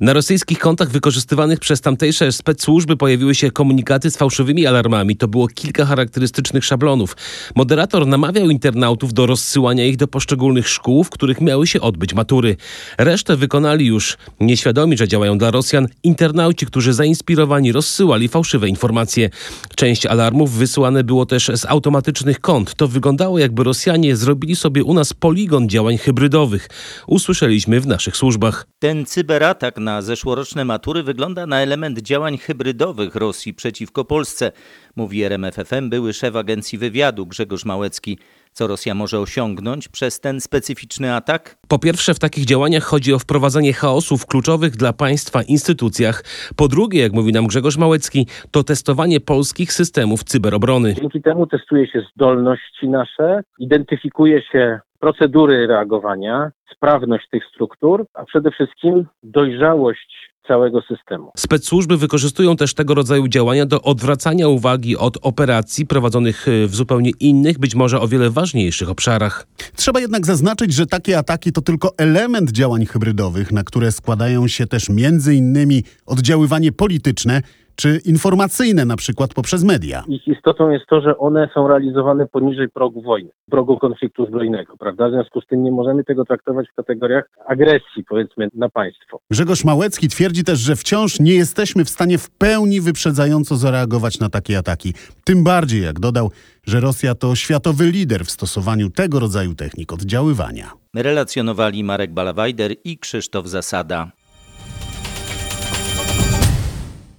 Na 0.00 0.12
rosyjskich 0.12 0.58
kontach 0.58 0.90
wykorzystywanych 0.90 1.58
przez 1.58 1.80
tamtejsze 1.80 2.32
specsłużby 2.32 2.96
pojawiły 2.96 3.34
się 3.34 3.50
komunikaty 3.50 4.10
z 4.10 4.16
fałszywymi 4.16 4.66
alarmami. 4.66 5.16
To 5.16 5.28
było 5.28 5.48
kilka 5.48 5.84
charakterystycznych 5.84 6.64
szablonów. 6.64 7.16
Moderator 7.56 8.06
namawiał 8.06 8.50
internautów 8.50 9.12
do 9.12 9.26
rozsyłania 9.26 9.84
ich 9.84 9.96
do 9.96 10.08
poszczególnych 10.08 10.68
szkół, 10.68 11.04
w 11.04 11.10
których 11.10 11.40
miały 11.40 11.66
się 11.66 11.80
odbyć 11.80 12.14
matury. 12.14 12.56
Resztę 12.98 13.36
wykonali 13.36 13.86
już 13.86 14.16
nieświadomi, 14.40 14.96
że 14.96 15.08
działają 15.08 15.38
dla 15.38 15.50
Rosjan, 15.50 15.88
internauci, 16.02 16.66
którzy 16.66 16.92
zainspirowani 16.92 17.72
rozsyłali 17.72 18.28
fałszywe 18.28 18.68
informacje. 18.68 19.30
Część 19.76 20.06
alarmów 20.06 20.52
wysyłane 20.52 21.04
było 21.04 21.26
też 21.26 21.50
z 21.54 21.66
automatycznych 21.66 22.40
kont. 22.40 22.74
To 22.74 22.88
wyglądało 22.88 23.38
jakby 23.38 23.64
Rosjanie 23.64 24.16
zrobili 24.16 24.56
sobie 24.56 24.84
u 24.84 24.94
nas 24.94 25.12
poligon 25.12 25.68
działań 25.68 25.98
hybrydowych. 25.98 26.68
Usłyszeliśmy 27.06 27.80
w 27.80 27.86
naszych 27.86 28.16
służbach. 28.16 28.66
Ten 28.78 29.06
cyberatak 29.06 29.67
na 29.76 30.02
zeszłoroczne 30.02 30.64
matury 30.64 31.02
wygląda 31.02 31.46
na 31.46 31.60
element 31.60 31.98
działań 31.98 32.38
hybrydowych 32.38 33.14
Rosji 33.14 33.54
przeciwko 33.54 34.04
Polsce, 34.04 34.52
mówi 34.96 35.22
RMFFM 35.22 35.90
były 35.90 36.12
szef 36.12 36.36
agencji 36.36 36.78
wywiadu 36.78 37.26
Grzegorz 37.26 37.64
Małecki. 37.64 38.18
Co 38.52 38.66
Rosja 38.66 38.94
może 38.94 39.20
osiągnąć 39.20 39.88
przez 39.88 40.20
ten 40.20 40.40
specyficzny 40.40 41.14
atak? 41.14 41.56
Po 41.68 41.78
pierwsze, 41.78 42.14
w 42.14 42.18
takich 42.18 42.44
działaniach 42.44 42.82
chodzi 42.82 43.14
o 43.14 43.18
wprowadzenie 43.18 43.72
chaosu 43.72 44.16
w 44.16 44.26
kluczowych 44.26 44.76
dla 44.76 44.92
państwa 44.92 45.42
instytucjach. 45.42 46.24
Po 46.56 46.68
drugie, 46.68 47.00
jak 47.00 47.12
mówi 47.12 47.32
nam 47.32 47.46
Grzegorz 47.46 47.76
Małecki, 47.76 48.26
to 48.50 48.64
testowanie 48.64 49.20
polskich 49.20 49.72
systemów 49.72 50.24
cyberobrony. 50.24 50.94
Dzięki 50.94 51.22
temu 51.22 51.46
testuje 51.46 51.86
się 51.86 52.02
zdolności 52.14 52.88
nasze, 52.88 53.40
identyfikuje 53.58 54.42
się 54.42 54.80
procedury 55.00 55.66
reagowania, 55.66 56.50
sprawność 56.74 57.28
tych 57.30 57.44
struktur, 57.54 58.06
a 58.14 58.24
przede 58.24 58.50
wszystkim 58.50 59.06
dojrzałość 59.22 60.30
całego 60.48 60.82
systemu. 60.82 61.32
Specsłużby 61.36 61.96
wykorzystują 61.96 62.56
też 62.56 62.74
tego 62.74 62.94
rodzaju 62.94 63.28
działania 63.28 63.66
do 63.66 63.82
odwracania 63.82 64.48
uwagi 64.48 64.96
od 64.96 65.18
operacji 65.22 65.86
prowadzonych 65.86 66.48
y, 66.48 66.66
w 66.66 66.74
zupełnie 66.74 67.10
innych, 67.20 67.58
być 67.58 67.74
może 67.74 68.00
o 68.00 68.08
wiele 68.08 68.30
ważniejszych 68.30 68.90
obszarach. 68.90 69.46
Trzeba 69.76 70.00
jednak 70.00 70.26
zaznaczyć, 70.26 70.74
że 70.74 70.86
takie 70.86 71.18
ataki 71.18 71.52
to 71.52 71.60
tylko 71.60 71.92
element 71.96 72.52
działań 72.52 72.86
hybrydowych, 72.86 73.52
na 73.52 73.64
które 73.64 73.92
składają 73.92 74.48
się 74.48 74.66
też 74.66 74.88
między 74.88 75.34
innymi 75.34 75.84
oddziaływanie 76.06 76.72
polityczne 76.72 77.42
czy 77.80 78.00
informacyjne, 78.04 78.84
na 78.84 78.96
przykład 78.96 79.34
poprzez 79.34 79.64
media. 79.64 80.04
Ich 80.08 80.28
istotą 80.28 80.70
jest 80.70 80.86
to, 80.86 81.00
że 81.00 81.18
one 81.18 81.48
są 81.54 81.68
realizowane 81.68 82.26
poniżej 82.26 82.68
progu 82.68 83.02
wojny, 83.02 83.30
progu 83.50 83.78
konfliktu 83.78 84.26
zbrojnego, 84.26 84.76
prawda? 84.76 85.08
W 85.08 85.12
związku 85.12 85.40
z 85.40 85.46
tym 85.46 85.62
nie 85.62 85.70
możemy 85.70 86.04
tego 86.04 86.24
traktować 86.24 86.66
w 86.68 86.74
kategoriach 86.74 87.24
agresji, 87.46 88.04
powiedzmy, 88.08 88.48
na 88.54 88.68
państwo. 88.68 89.20
Grzegorz 89.30 89.64
Małecki 89.64 90.08
twierdzi 90.08 90.44
też, 90.44 90.58
że 90.58 90.76
wciąż 90.76 91.20
nie 91.20 91.34
jesteśmy 91.34 91.84
w 91.84 91.90
stanie 91.90 92.18
w 92.18 92.30
pełni 92.30 92.80
wyprzedzająco 92.80 93.56
zareagować 93.56 94.20
na 94.20 94.28
takie 94.28 94.58
ataki. 94.58 94.94
Tym 95.24 95.44
bardziej, 95.44 95.82
jak 95.82 96.00
dodał, 96.00 96.30
że 96.66 96.80
Rosja 96.80 97.14
to 97.14 97.34
światowy 97.34 97.90
lider 97.90 98.24
w 98.24 98.30
stosowaniu 98.30 98.90
tego 98.90 99.20
rodzaju 99.20 99.54
technik 99.54 99.92
oddziaływania. 99.92 100.70
Relacjonowali 100.96 101.84
Marek 101.84 102.12
Balawajder 102.12 102.74
i 102.84 102.98
Krzysztof 102.98 103.46
Zasada. 103.46 104.17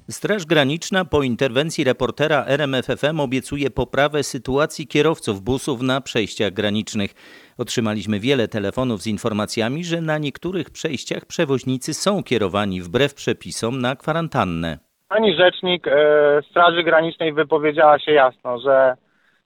Straż 0.10 0.46
Graniczna 0.46 1.06
po 1.06 1.24
interwencji 1.24 1.84
reportera 1.84 2.46
RMFFM 2.46 3.20
obiecuje 3.20 3.70
poprawę 3.70 4.24
sytuacji 4.24 4.88
kierowców 4.88 5.42
busów 5.42 5.82
na 5.82 6.02
przejściach 6.02 6.54
granicznych. 6.54 7.12
Otrzymaliśmy 7.58 8.20
wiele 8.20 8.48
telefonów 8.48 9.02
z 9.02 9.08
informacjami, 9.08 9.84
że 9.84 10.02
na 10.02 10.18
niektórych 10.18 10.70
przejściach 10.70 11.26
przewoźnicy 11.26 11.94
są 11.94 12.24
kierowani 12.24 12.82
wbrew 12.82 13.14
przepisom 13.14 13.82
na 13.82 13.96
kwarantannę. 13.96 14.78
Pani 15.10 15.36
rzecznik 15.36 15.88
e, 15.88 15.92
Straży 16.50 16.84
Granicznej 16.84 17.34
wypowiedziała 17.34 18.00
się 18.00 18.12
jasno, 18.12 18.60
że 18.60 18.96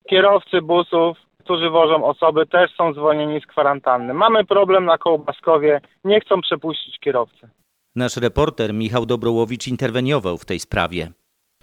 kierowcy 0.09 0.61
busów, 0.61 1.17
którzy 1.39 1.69
wożą 1.69 2.05
osoby, 2.05 2.45
też 2.45 2.71
są 2.71 2.93
zwolnieni 2.93 3.41
z 3.41 3.45
kwarantanny. 3.45 4.13
Mamy 4.13 4.45
problem 4.45 4.85
na 4.85 4.97
Kołbaskowie, 4.97 5.81
nie 6.03 6.19
chcą 6.19 6.41
przepuścić 6.41 6.99
kierowcy. 6.99 7.49
Nasz 7.95 8.17
reporter 8.17 8.73
Michał 8.73 9.05
Dobrołowicz 9.05 9.67
interweniował 9.67 10.37
w 10.37 10.45
tej 10.45 10.59
sprawie. 10.59 11.11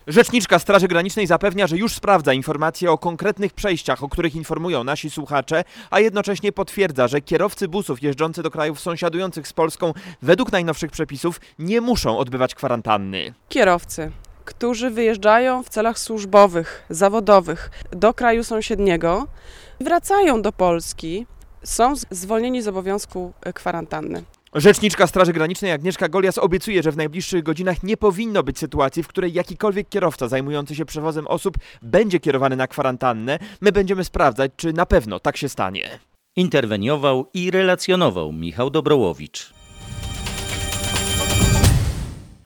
Rzeczniczka 0.07 0.59
Straży 0.59 0.89
Granicznej 0.89 1.27
zapewnia, 1.27 1.67
że 1.67 1.77
już 1.77 1.93
sprawdza 1.95 2.33
informacje 2.33 2.91
o 2.91 2.99
konkretnych 2.99 3.53
przejściach, 3.53 4.03
o 4.03 4.09
których 4.09 4.35
informują 4.35 4.85
nasi 4.85 5.11
słuchacze, 5.11 5.65
a 5.91 6.01
jednocześnie 6.01 6.53
potwierdza, 6.53 7.09
że 7.09 7.21
kierowcy 7.21 7.69
busów 7.69 8.03
jeżdżący 8.03 8.43
do 8.43 8.51
krajów 8.51 8.81
sąsiadujących 8.81 9.49
z 9.49 9.53
Polską 9.53 9.93
według 10.23 10.53
najnowszych 10.53 10.91
przepisów 10.91 11.41
nie 11.59 11.81
muszą 11.81 12.19
odbywać 12.19 12.55
kwarantanny. 12.55 13.35
Kierowcy, 13.49 14.13
którzy 14.45 14.91
wyjeżdżają 14.91 15.63
w 15.63 15.69
celach 15.69 15.99
służbowych, 15.99 16.87
zawodowych 16.91 17.71
do 17.91 18.15
kraju 18.15 18.45
sąsiedniego, 18.45 19.27
wracają 19.81 20.43
do 20.43 20.53
Polski, 20.53 21.27
są 21.63 21.95
zwolnieni 22.11 22.63
z 22.63 22.69
obowiązku 22.69 23.33
kwarantanny. 23.55 24.25
Rzeczniczka 24.55 25.07
Straży 25.07 25.33
Granicznej 25.33 25.73
Agnieszka 25.73 26.09
Golias 26.09 26.39
obiecuje, 26.39 26.83
że 26.83 26.93
w 26.93 26.97
najbliższych 26.97 27.43
godzinach 27.43 27.83
nie 27.83 27.97
powinno 27.97 28.43
być 28.43 28.59
sytuacji, 28.59 29.03
w 29.03 29.09
której 29.09 29.33
jakikolwiek 29.33 29.89
kierowca 29.89 30.29
zajmujący 30.29 30.75
się 30.75 30.85
przewozem 30.85 31.27
osób 31.27 31.55
będzie 31.83 32.21
kierowany 32.21 32.57
na 32.57 32.67
kwarantannę. 32.67 33.39
My 33.61 33.73
będziemy 33.73 34.05
sprawdzać, 34.05 34.53
czy 34.57 34.73
na 34.73 34.87
pewno 34.87 35.21
tak 35.21 35.37
się 35.37 35.49
stanie. 35.49 35.99
Interweniował 36.37 37.27
i 37.35 37.51
relacjonował 37.51 38.33
Michał 38.33 38.71
Dobrołowicz. 38.71 39.60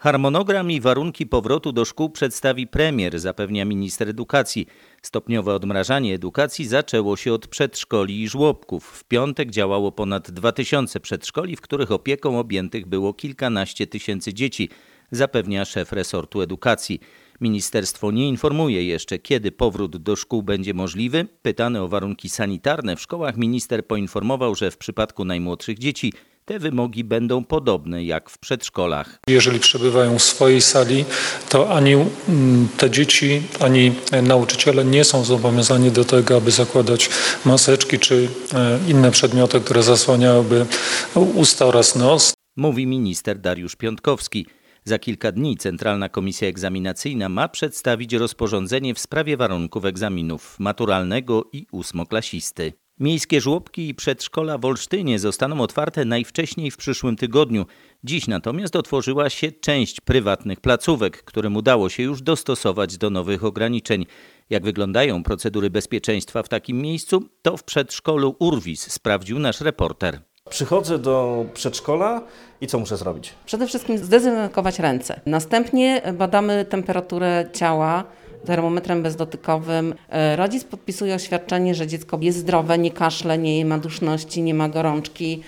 Harmonogram 0.05 0.71
i 0.71 0.81
warunki 0.81 1.27
powrotu 1.27 1.73
do 1.73 1.85
szkół 1.85 2.11
przedstawi 2.11 2.67
premier, 2.67 3.21
zapewnia 3.21 3.65
minister 3.65 4.09
edukacji. 4.09 4.67
Stopniowe 5.03 5.55
odmrażanie 5.55 6.15
edukacji 6.15 6.67
zaczęło 6.67 7.17
się 7.17 7.33
od 7.33 7.47
przedszkoli 7.47 8.23
i 8.23 8.29
żłobków. 8.29 8.85
W 8.87 9.05
piątek 9.05 9.51
działało 9.51 9.93
ponad 9.93 10.31
2000 10.31 11.01
przedszkoli, 11.01 11.57
w 11.57 11.61
których 11.61 11.91
opieką 11.91 12.39
objętych 12.39 12.87
było 12.87 13.15
kilkanaście 13.15 13.87
tysięcy 13.87 14.35
dzieci, 14.35 14.69
zapewnia 15.11 15.65
szef 15.65 15.93
resortu 15.93 16.41
edukacji. 16.41 17.01
Ministerstwo 17.41 18.11
nie 18.11 18.29
informuje 18.29 18.85
jeszcze, 18.85 19.19
kiedy 19.19 19.53
powrót 19.53 19.97
do 19.97 20.17
szkół 20.17 20.43
będzie 20.43 20.75
możliwy. 20.75 21.27
Pytany 21.43 21.83
o 21.83 21.89
warunki 21.89 22.29
sanitarne 22.29 22.97
w 22.97 23.01
szkołach, 23.01 23.37
minister 23.37 23.87
poinformował, 23.87 24.55
że 24.55 24.71
w 24.71 24.77
przypadku 24.77 25.25
najmłodszych 25.25 25.79
dzieci 25.79 26.13
te 26.45 26.59
wymogi 26.59 27.05
będą 27.05 27.45
podobne 27.45 28.05
jak 28.05 28.31
w 28.31 28.39
przedszkolach. 28.39 29.19
Jeżeli 29.29 29.61
przebywają 29.61 30.19
w 30.19 30.23
swojej 30.23 30.61
sali, 30.61 31.05
to 31.49 31.71
ani 31.77 31.93
mm, 31.93 32.69
te 32.77 32.91
dzieci, 32.91 33.43
ani 33.61 33.93
nauczyciele 34.23 34.85
nie 34.85 35.05
są 35.05 35.25
zobowiązani 35.25 35.91
do 35.91 36.05
tego, 36.05 36.37
aby 36.37 36.51
zakładać 36.51 37.11
maseczki 37.45 37.99
czy 37.99 38.29
e, 38.55 38.79
inne 38.89 39.11
przedmioty, 39.11 39.61
które 39.61 39.83
zasłaniałyby 39.83 40.67
usta 41.15 41.67
oraz 41.67 41.97
nos. 41.97 42.35
Mówi 42.57 42.87
minister 42.87 43.39
Dariusz 43.39 43.77
Piątkowski. 43.77 44.47
Za 44.85 44.99
kilka 44.99 45.33
dni 45.33 45.57
Centralna 45.57 46.09
Komisja 46.09 46.49
Egzaminacyjna 46.49 47.29
ma 47.29 47.49
przedstawić 47.49 48.13
rozporządzenie 48.13 48.95
w 48.95 48.99
sprawie 48.99 49.37
warunków 49.37 49.85
egzaminów 49.85 50.57
maturalnego 50.59 51.45
i 51.53 51.67
ósmoklasisty. 51.73 52.73
Miejskie 53.01 53.41
żłobki 53.41 53.89
i 53.89 53.95
przedszkola 53.95 54.59
w 54.59 54.65
Olsztynie 54.65 55.19
zostaną 55.19 55.61
otwarte 55.61 56.05
najwcześniej 56.05 56.71
w 56.71 56.77
przyszłym 56.77 57.17
tygodniu. 57.17 57.67
Dziś 58.05 58.29
natomiast 58.29 58.77
otworzyła 58.77 59.31
się 59.31 59.53
część 59.53 60.01
prywatnych 60.01 60.61
placówek, 60.61 61.23
którym 61.23 61.57
udało 61.57 61.89
się 61.89 62.03
już 62.03 62.23
dostosować 62.23 62.99
do 62.99 63.11
nowych 63.11 63.45
ograniczeń. 63.45 64.07
Jak 64.51 64.65
wyglądają 64.65 65.23
procedury 65.23 65.71
bezpieczeństwa 65.71 66.43
w 66.43 66.49
takim 66.49 66.83
miejscu, 66.83 67.29
to 67.43 67.57
w 67.57 67.65
przedszkolu 67.65 68.37
Urwis 68.39 68.93
sprawdził 68.93 69.39
nasz 69.39 69.61
reporter. 69.61 70.21
Przychodzę 70.51 70.99
do 70.99 71.47
przedszkola 71.55 72.23
i 72.61 72.67
co 72.67 72.79
muszę 72.79 72.97
zrobić? 72.97 73.35
Przede 73.47 73.67
wszystkim 73.67 73.99
zdezynfekować 73.99 74.79
ręce. 74.79 75.21
Następnie 75.27 76.03
badamy 76.13 76.65
temperaturę 76.65 77.51
ciała 77.53 78.05
termometrem 78.45 79.03
bezdotykowym. 79.03 79.95
Rodzic 80.37 80.65
podpisuje 80.65 81.15
oświadczenie, 81.15 81.75
że 81.75 81.87
dziecko 81.87 82.19
jest 82.21 82.39
zdrowe, 82.39 82.79
nie 82.79 82.91
kaszle, 82.91 83.39
nie 83.39 83.65
ma 83.65 83.79
duszności, 83.79 84.43
nie 84.43 84.55
ma 84.55 84.69
gorączki, 84.69 85.43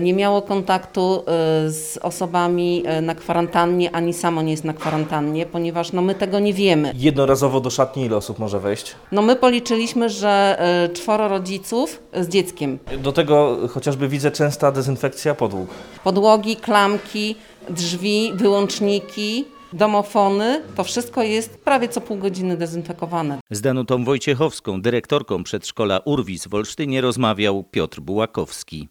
nie 0.00 0.14
miało 0.14 0.42
kontaktu 0.42 1.22
z 1.66 1.98
osobami 2.02 2.84
na 3.02 3.14
kwarantannie, 3.14 3.94
ani 3.94 4.12
samo 4.12 4.42
nie 4.42 4.50
jest 4.50 4.64
na 4.64 4.72
kwarantannie, 4.72 5.46
ponieważ 5.46 5.92
no, 5.92 6.02
my 6.02 6.14
tego 6.14 6.38
nie 6.38 6.52
wiemy. 6.52 6.92
Jednorazowo 6.96 7.60
do 7.60 7.70
szatni 7.70 8.04
ile 8.04 8.16
osób 8.16 8.38
może 8.38 8.60
wejść? 8.60 8.94
No 9.12 9.22
my 9.22 9.36
policzyliśmy, 9.36 10.08
że 10.08 10.62
czworo 10.94 11.28
rodziców 11.28 12.02
z 12.20 12.28
dzieckiem. 12.28 12.78
Do 12.98 13.12
tego 13.12 13.58
chociażby 13.68 14.08
widzę 14.08 14.30
częsta 14.30 14.72
dezynfekcja 14.72 15.34
podłóg. 15.34 15.68
Podłogi, 16.04 16.56
klamki, 16.56 17.36
drzwi, 17.70 18.32
wyłączniki 18.34 19.44
domofony, 19.72 20.62
to 20.76 20.84
wszystko 20.84 21.22
jest 21.22 21.64
prawie 21.64 21.88
co 21.88 22.00
pół 22.00 22.16
godziny 22.16 22.56
dezynfekowane. 22.56 23.38
Z 23.50 23.60
Danutą 23.60 24.04
Wojciechowską, 24.04 24.82
dyrektorką 24.82 25.44
przedszkola 25.44 26.00
Urwis 26.04 26.46
w 26.46 26.54
Olsztynie 26.54 27.00
rozmawiał 27.00 27.64
Piotr 27.64 28.00
Bułakowski. 28.00 28.88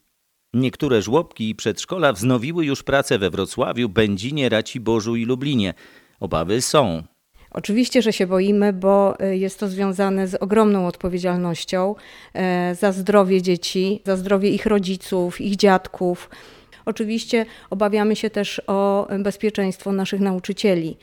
Niektóre 0.54 1.02
żłobki 1.02 1.50
i 1.50 1.56
przedszkola 1.56 2.14
wznowiły 2.14 2.66
już 2.66 2.84
pracę 2.84 3.20
we 3.20 3.30
Wrocławiu, 3.30 3.90
Będzinie, 3.90 4.50
Raciborzu 4.50 5.16
i 5.16 5.26
Lublinie. 5.26 5.74
Obawy 6.20 6.62
są. 6.62 7.04
Oczywiście, 7.52 8.02
że 8.02 8.14
się 8.14 8.28
boimy, 8.28 8.74
bo 8.74 9.18
jest 9.32 9.60
to 9.60 9.68
związane 9.68 10.28
z 10.28 10.36
ogromną 10.36 10.88
odpowiedzialnością 10.88 11.96
za 12.80 12.92
zdrowie 12.92 13.42
dzieci, 13.42 14.02
za 14.06 14.18
zdrowie 14.18 14.50
ich 14.50 14.66
rodziców, 14.66 15.42
ich 15.42 15.56
dziadków. 15.56 16.30
Oczywiście 16.86 17.46
obawiamy 17.70 18.16
się 18.16 18.30
też 18.30 18.62
o 18.68 19.08
bezpieczeństwo 19.20 19.92
naszych 19.92 20.20
nauczycieli, 20.20 20.98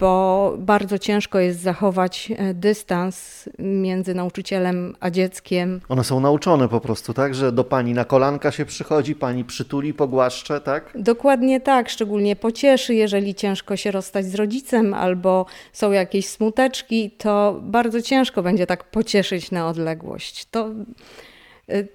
bo 0.00 0.54
bardzo 0.58 0.98
ciężko 0.98 1.38
jest 1.38 1.60
zachować 1.60 2.32
dystans 2.54 3.48
między 3.58 4.14
nauczycielem 4.14 4.96
a 5.00 5.10
dzieckiem. 5.10 5.80
One 5.88 6.04
są 6.04 6.20
nauczone 6.20 6.68
po 6.68 6.80
prostu, 6.80 7.14
tak? 7.14 7.34
Że 7.34 7.52
do 7.52 7.64
pani 7.64 7.94
na 7.94 8.04
kolanka 8.04 8.50
się 8.50 8.64
przychodzi, 8.64 9.14
pani 9.14 9.44
przytuli, 9.44 9.94
pogłaszcze, 9.94 10.60
tak? 10.60 10.92
Dokładnie 10.94 11.60
tak, 11.60 11.88
szczególnie 11.88 12.36
pocieszy, 12.36 12.94
jeżeli 12.94 13.34
ciężko 13.34 13.76
się 13.76 13.90
rozstać 13.90 14.26
z 14.26 14.34
rodzicem 14.34 14.94
albo 14.94 15.46
są 15.72 15.92
jakieś 15.92 16.28
smuteczki, 16.28 17.10
to 17.10 17.60
bardzo 17.62 18.02
ciężko 18.02 18.42
będzie 18.42 18.66
tak 18.66 18.90
pocieszyć 18.90 19.50
na 19.50 19.68
odległość. 19.68 20.44
To, 20.44 20.70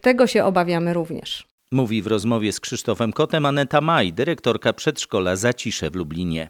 tego 0.02 0.28
się 0.28 0.44
obawiamy 0.44 0.94
również. 0.94 1.55
Mówi 1.72 2.02
w 2.02 2.08
rozmowie 2.08 2.52
z 2.52 2.60
Krzysztofem 2.60 3.14
Kotem 3.14 3.46
Aneta 3.46 3.82
Maj, 3.82 4.14
dyrektorka 4.14 4.74
przedszkola 4.74 5.36
Zacisze 5.36 5.90
w 5.90 5.96
Lublinie. 5.96 6.50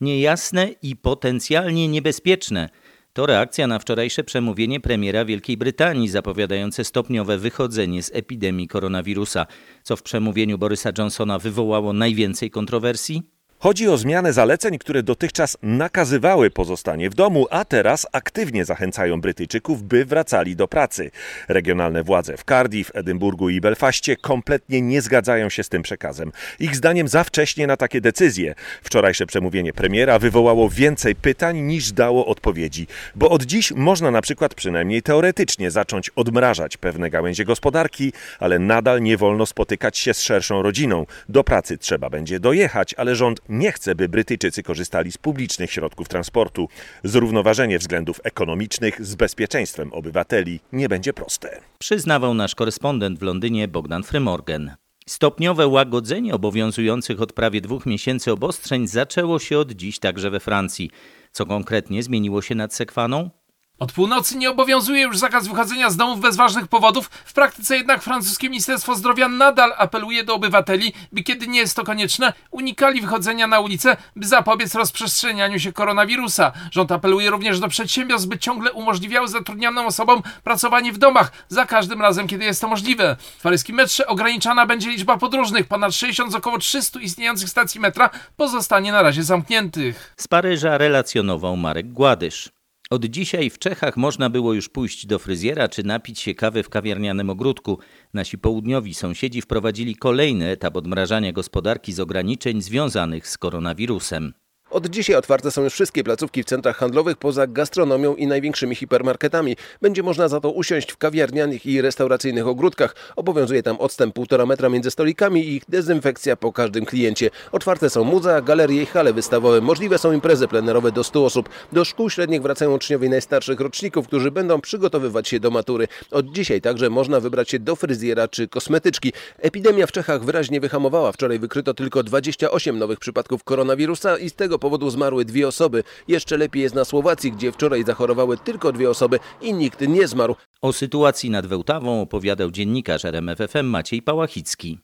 Niejasne 0.00 0.68
i 0.82 0.96
potencjalnie 0.96 1.88
niebezpieczne 1.88 2.68
to 3.12 3.26
reakcja 3.26 3.66
na 3.66 3.78
wczorajsze 3.78 4.24
przemówienie 4.24 4.80
premiera 4.80 5.24
Wielkiej 5.24 5.56
Brytanii 5.56 6.08
zapowiadające 6.08 6.84
stopniowe 6.84 7.38
wychodzenie 7.38 8.02
z 8.02 8.10
epidemii 8.14 8.68
koronawirusa, 8.68 9.46
co 9.82 9.96
w 9.96 10.02
przemówieniu 10.02 10.58
Borysa 10.58 10.90
Johnsona 10.98 11.38
wywołało 11.38 11.92
najwięcej 11.92 12.50
kontrowersji. 12.50 13.35
Chodzi 13.58 13.88
o 13.88 13.96
zmianę 13.96 14.32
zaleceń, 14.32 14.78
które 14.78 15.02
dotychczas 15.02 15.56
nakazywały 15.62 16.50
pozostanie 16.50 17.10
w 17.10 17.14
domu, 17.14 17.46
a 17.50 17.64
teraz 17.64 18.06
aktywnie 18.12 18.64
zachęcają 18.64 19.20
Brytyjczyków, 19.20 19.82
by 19.82 20.04
wracali 20.04 20.56
do 20.56 20.68
pracy. 20.68 21.10
Regionalne 21.48 22.02
władze 22.02 22.36
w 22.36 22.44
Cardiff, 22.44 22.90
Edynburgu 22.94 23.48
i 23.48 23.60
Belfaście 23.60 24.16
kompletnie 24.16 24.82
nie 24.82 25.02
zgadzają 25.02 25.48
się 25.48 25.62
z 25.62 25.68
tym 25.68 25.82
przekazem. 25.82 26.32
Ich 26.60 26.76
zdaniem 26.76 27.08
za 27.08 27.24
wcześnie 27.24 27.66
na 27.66 27.76
takie 27.76 28.00
decyzje. 28.00 28.54
Wczorajsze 28.82 29.26
przemówienie 29.26 29.72
premiera 29.72 30.18
wywołało 30.18 30.68
więcej 30.68 31.14
pytań 31.14 31.60
niż 31.60 31.92
dało 31.92 32.26
odpowiedzi, 32.26 32.86
bo 33.14 33.30
od 33.30 33.42
dziś 33.42 33.72
można 33.72 34.10
na 34.10 34.22
przykład 34.22 34.54
przynajmniej 34.54 35.02
teoretycznie 35.02 35.70
zacząć 35.70 36.10
odmrażać 36.10 36.76
pewne 36.76 37.10
gałęzie 37.10 37.44
gospodarki, 37.44 38.12
ale 38.38 38.58
nadal 38.58 39.02
nie 39.02 39.16
wolno 39.16 39.46
spotykać 39.46 39.98
się 39.98 40.14
z 40.14 40.20
szerszą 40.20 40.62
rodziną. 40.62 41.06
Do 41.28 41.44
pracy 41.44 41.78
trzeba 41.78 42.10
będzie 42.10 42.40
dojechać, 42.40 42.94
ale 42.94 43.14
rząd 43.14 43.45
nie 43.48 43.72
chce, 43.72 43.94
by 43.94 44.08
Brytyjczycy 44.08 44.62
korzystali 44.62 45.12
z 45.12 45.18
publicznych 45.18 45.72
środków 45.72 46.08
transportu. 46.08 46.68
Zrównoważenie 47.04 47.78
względów 47.78 48.20
ekonomicznych 48.24 49.06
z 49.06 49.14
bezpieczeństwem 49.14 49.92
obywateli 49.92 50.60
nie 50.72 50.88
będzie 50.88 51.12
proste. 51.12 51.60
Przyznawał 51.78 52.34
nasz 52.34 52.54
korespondent 52.54 53.18
w 53.18 53.22
Londynie 53.22 53.68
Bogdan 53.68 54.02
Frymorgan. 54.02 54.76
Stopniowe 55.08 55.66
łagodzenie 55.66 56.34
obowiązujących 56.34 57.22
od 57.22 57.32
prawie 57.32 57.60
dwóch 57.60 57.86
miesięcy 57.86 58.32
obostrzeń 58.32 58.86
zaczęło 58.86 59.38
się 59.38 59.58
od 59.58 59.72
dziś 59.72 59.98
także 59.98 60.30
we 60.30 60.40
Francji. 60.40 60.90
Co 61.32 61.46
konkretnie 61.46 62.02
zmieniło 62.02 62.42
się 62.42 62.54
nad 62.54 62.74
Sekwaną? 62.74 63.30
Od 63.78 63.92
północy 63.92 64.36
nie 64.36 64.50
obowiązuje 64.50 65.02
już 65.02 65.18
zakaz 65.18 65.48
wychodzenia 65.48 65.90
z 65.90 65.96
domów 65.96 66.20
bez 66.20 66.36
ważnych 66.36 66.68
powodów. 66.68 67.10
W 67.24 67.32
praktyce 67.32 67.76
jednak 67.76 68.02
francuskie 68.02 68.48
Ministerstwo 68.48 68.94
Zdrowia 68.94 69.28
nadal 69.28 69.72
apeluje 69.76 70.24
do 70.24 70.34
obywateli, 70.34 70.92
by 71.12 71.22
kiedy 71.22 71.48
nie 71.48 71.58
jest 71.58 71.76
to 71.76 71.84
konieczne, 71.84 72.32
unikali 72.50 73.00
wychodzenia 73.00 73.46
na 73.46 73.60
ulicę, 73.60 73.96
by 74.16 74.26
zapobiec 74.26 74.74
rozprzestrzenianiu 74.74 75.58
się 75.58 75.72
koronawirusa. 75.72 76.52
Rząd 76.70 76.92
apeluje 76.92 77.30
również 77.30 77.60
do 77.60 77.68
przedsiębiorstw, 77.68 78.28
by 78.28 78.38
ciągle 78.38 78.72
umożliwiały 78.72 79.28
zatrudnionym 79.28 79.86
osobom 79.86 80.22
pracowanie 80.44 80.92
w 80.92 80.98
domach, 80.98 81.32
za 81.48 81.66
każdym 81.66 82.02
razem, 82.02 82.26
kiedy 82.26 82.44
jest 82.44 82.60
to 82.60 82.68
możliwe. 82.68 83.16
W 83.38 83.42
paryskim 83.42 83.76
metrze 83.76 84.06
ograniczana 84.06 84.66
będzie 84.66 84.90
liczba 84.90 85.16
podróżnych. 85.16 85.66
Ponad 85.66 85.94
60 85.94 86.32
z 86.32 86.34
około 86.34 86.58
300 86.58 87.00
istniejących 87.00 87.48
stacji 87.48 87.80
metra 87.80 88.10
pozostanie 88.36 88.92
na 88.92 89.02
razie 89.02 89.22
zamkniętych. 89.22 90.14
Z 90.16 90.28
Paryża 90.28 90.78
relacjonował 90.78 91.56
Marek 91.56 91.92
Gładysz. 91.92 92.55
Od 92.90 93.04
dzisiaj 93.04 93.50
w 93.50 93.58
Czechach 93.58 93.96
można 93.96 94.30
było 94.30 94.54
już 94.54 94.68
pójść 94.68 95.06
do 95.06 95.18
fryzjera 95.18 95.68
czy 95.68 95.84
napić 95.84 96.20
się 96.20 96.34
kawy 96.34 96.62
w 96.62 96.68
kawiarnianym 96.68 97.30
ogródku. 97.30 97.78
Nasi 98.14 98.38
południowi 98.38 98.94
sąsiedzi 98.94 99.42
wprowadzili 99.42 99.96
kolejny 99.96 100.48
etap 100.48 100.76
odmrażania 100.76 101.32
gospodarki 101.32 101.92
z 101.92 102.00
ograniczeń 102.00 102.62
związanych 102.62 103.28
z 103.28 103.38
koronawirusem. 103.38 104.32
Od 104.76 104.86
dzisiaj 104.86 105.16
otwarte 105.16 105.50
są 105.50 105.62
już 105.62 105.72
wszystkie 105.72 106.04
placówki 106.04 106.42
w 106.42 106.46
centrach 106.46 106.76
handlowych 106.76 107.16
poza 107.16 107.46
gastronomią 107.46 108.14
i 108.14 108.26
największymi 108.26 108.74
hipermarketami. 108.74 109.56
Będzie 109.82 110.02
można 110.02 110.28
za 110.28 110.40
to 110.40 110.50
usiąść 110.50 110.92
w 110.92 110.96
kawiarnianych 110.96 111.66
i 111.66 111.80
restauracyjnych 111.80 112.46
ogródkach. 112.46 112.96
Obowiązuje 113.16 113.62
tam 113.62 113.76
odstęp 113.76 114.16
1,5 114.16 114.46
metra 114.46 114.68
między 114.68 114.90
stolikami 114.90 115.40
i 115.46 115.54
ich 115.56 115.62
dezynfekcja 115.68 116.36
po 116.36 116.52
każdym 116.52 116.84
kliencie. 116.86 117.30
Otwarte 117.52 117.90
są 117.90 118.04
muzea, 118.04 118.40
galerie 118.40 118.82
i 118.82 118.86
hale 118.86 119.12
wystawowe. 119.12 119.60
Możliwe 119.60 119.98
są 119.98 120.12
imprezy 120.12 120.48
plenerowe 120.48 120.92
do 120.92 121.04
100 121.04 121.24
osób. 121.24 121.48
Do 121.72 121.84
szkół 121.84 122.10
średnich 122.10 122.42
wracają 122.42 122.74
uczniowie 122.74 123.08
najstarszych 123.08 123.60
roczników, 123.60 124.06
którzy 124.06 124.30
będą 124.30 124.60
przygotowywać 124.60 125.28
się 125.28 125.40
do 125.40 125.50
matury. 125.50 125.88
Od 126.10 126.32
dzisiaj 126.32 126.60
także 126.60 126.90
można 126.90 127.20
wybrać 127.20 127.50
się 127.50 127.58
do 127.58 127.76
fryzjera 127.76 128.28
czy 128.28 128.48
kosmetyczki. 128.48 129.12
Epidemia 129.38 129.86
w 129.86 129.92
Czechach 129.92 130.24
wyraźnie 130.24 130.60
wyhamowała. 130.60 131.12
Wczoraj 131.12 131.38
wykryto 131.38 131.74
tylko 131.74 132.02
28 132.02 132.78
nowych 132.78 132.98
przypadków 132.98 133.44
koronawirusa 133.44 134.18
i 134.18 134.30
z 134.30 134.34
tego 134.34 134.58
powodu 134.66 134.90
zmarły 134.90 135.24
dwie 135.24 135.48
osoby. 135.48 135.84
Jeszcze 136.08 136.36
lepiej 136.36 136.62
jest 136.62 136.74
na 136.74 136.84
Słowacji, 136.84 137.32
gdzie 137.32 137.52
wczoraj 137.52 137.84
zachorowały 137.84 138.38
tylko 138.38 138.72
dwie 138.72 138.90
osoby 138.90 139.18
i 139.40 139.54
nikt 139.54 139.80
nie 139.80 140.08
zmarł. 140.08 140.36
O 140.62 140.72
sytuacji 140.72 141.30
nad 141.30 141.46
Wełtawą 141.46 142.00
opowiadał 142.02 142.50
dziennikarz 142.50 143.04
RMFFM 143.04 143.66
Maciej 143.66 144.02
Pałachicki. 144.02 144.78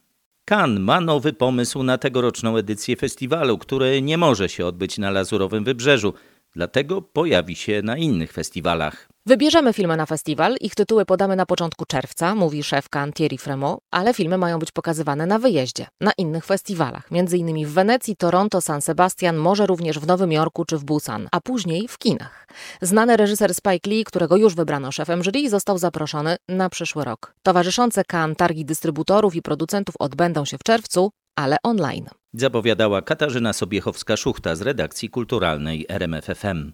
Kan 0.45 0.81
ma 0.81 1.01
nowy 1.01 1.33
pomysł 1.33 1.83
na 1.83 1.99
tegoroczną 1.99 2.57
edycję 2.57 2.97
festiwalu, 2.97 3.59
który 3.59 4.03
nie 4.03 4.19
może 4.19 4.49
się 4.49 4.67
odbyć 4.67 4.99
na 4.99 5.11
Lazurowym 5.11 5.65
Wybrzeżu, 5.65 6.15
dlatego 6.55 7.03
pojawi 7.03 7.57
się 7.57 7.83
na 7.83 7.97
innych 7.97 8.33
festiwalach. 8.33 9.12
Wybierzemy 9.27 9.73
filmy 9.73 9.97
na 9.97 10.07
festiwal, 10.07 10.57
ich 10.61 10.75
tytuły 10.75 11.05
podamy 11.05 11.37
na 11.37 11.47
początku 11.47 11.85
czerwca, 11.87 12.35
mówi 12.35 12.63
szef 12.63 12.89
Cannes 12.89 13.15
Thierry 13.15 13.39
Fremont, 13.39 13.81
ale 13.91 14.15
filmy 14.15 14.39
mają 14.39 14.59
być 14.59 14.71
pokazywane 14.71 15.27
na 15.27 15.39
wyjeździe, 15.39 15.87
na 16.01 16.13
innych 16.19 16.45
festiwalach, 16.45 17.09
m.in. 17.13 17.67
w 17.67 17.73
Wenecji, 17.73 18.17
Toronto, 18.17 18.61
San 18.61 18.81
Sebastian, 18.81 19.37
może 19.37 19.67
również 19.67 19.99
w 19.99 20.07
Nowym 20.07 20.33
Jorku 20.33 20.65
czy 20.65 20.79
w 20.79 20.85
Busan, 20.85 21.29
a 21.33 21.41
później 21.41 21.89
w 21.89 21.99
kinach. 21.99 22.49
Znany 22.81 23.17
reżyser 23.17 23.55
Spike 23.55 23.91
Lee, 23.91 24.05
którego 24.05 24.37
już 24.37 24.55
wybrano 24.55 24.93
szefem 24.93 25.23
jury, 25.23 25.51
został 25.51 25.79
zaproszony 25.79 26.37
na 26.49 26.71
przyszły 26.71 27.05
rok. 27.05 27.35
Towarzyszące 27.43 28.03
Cannes 28.05 28.37
targi 28.37 28.65
dystrybutorów 28.65 29.35
i 29.35 29.43
producentów 29.43 29.95
odbędą 29.99 30.45
się 30.45 30.59
w 30.59 30.63
czerwcu, 30.63 31.11
ale 31.37 31.57
online. 31.63 32.07
Zapowiadała 32.35 33.03
Katarzyna 33.03 33.53
Sobiechowska-Szuchta 33.53 34.57
z 34.57 34.63
redakcji 34.63 35.11
kulturalnej 35.11 35.87
RMFFM. 35.89 36.73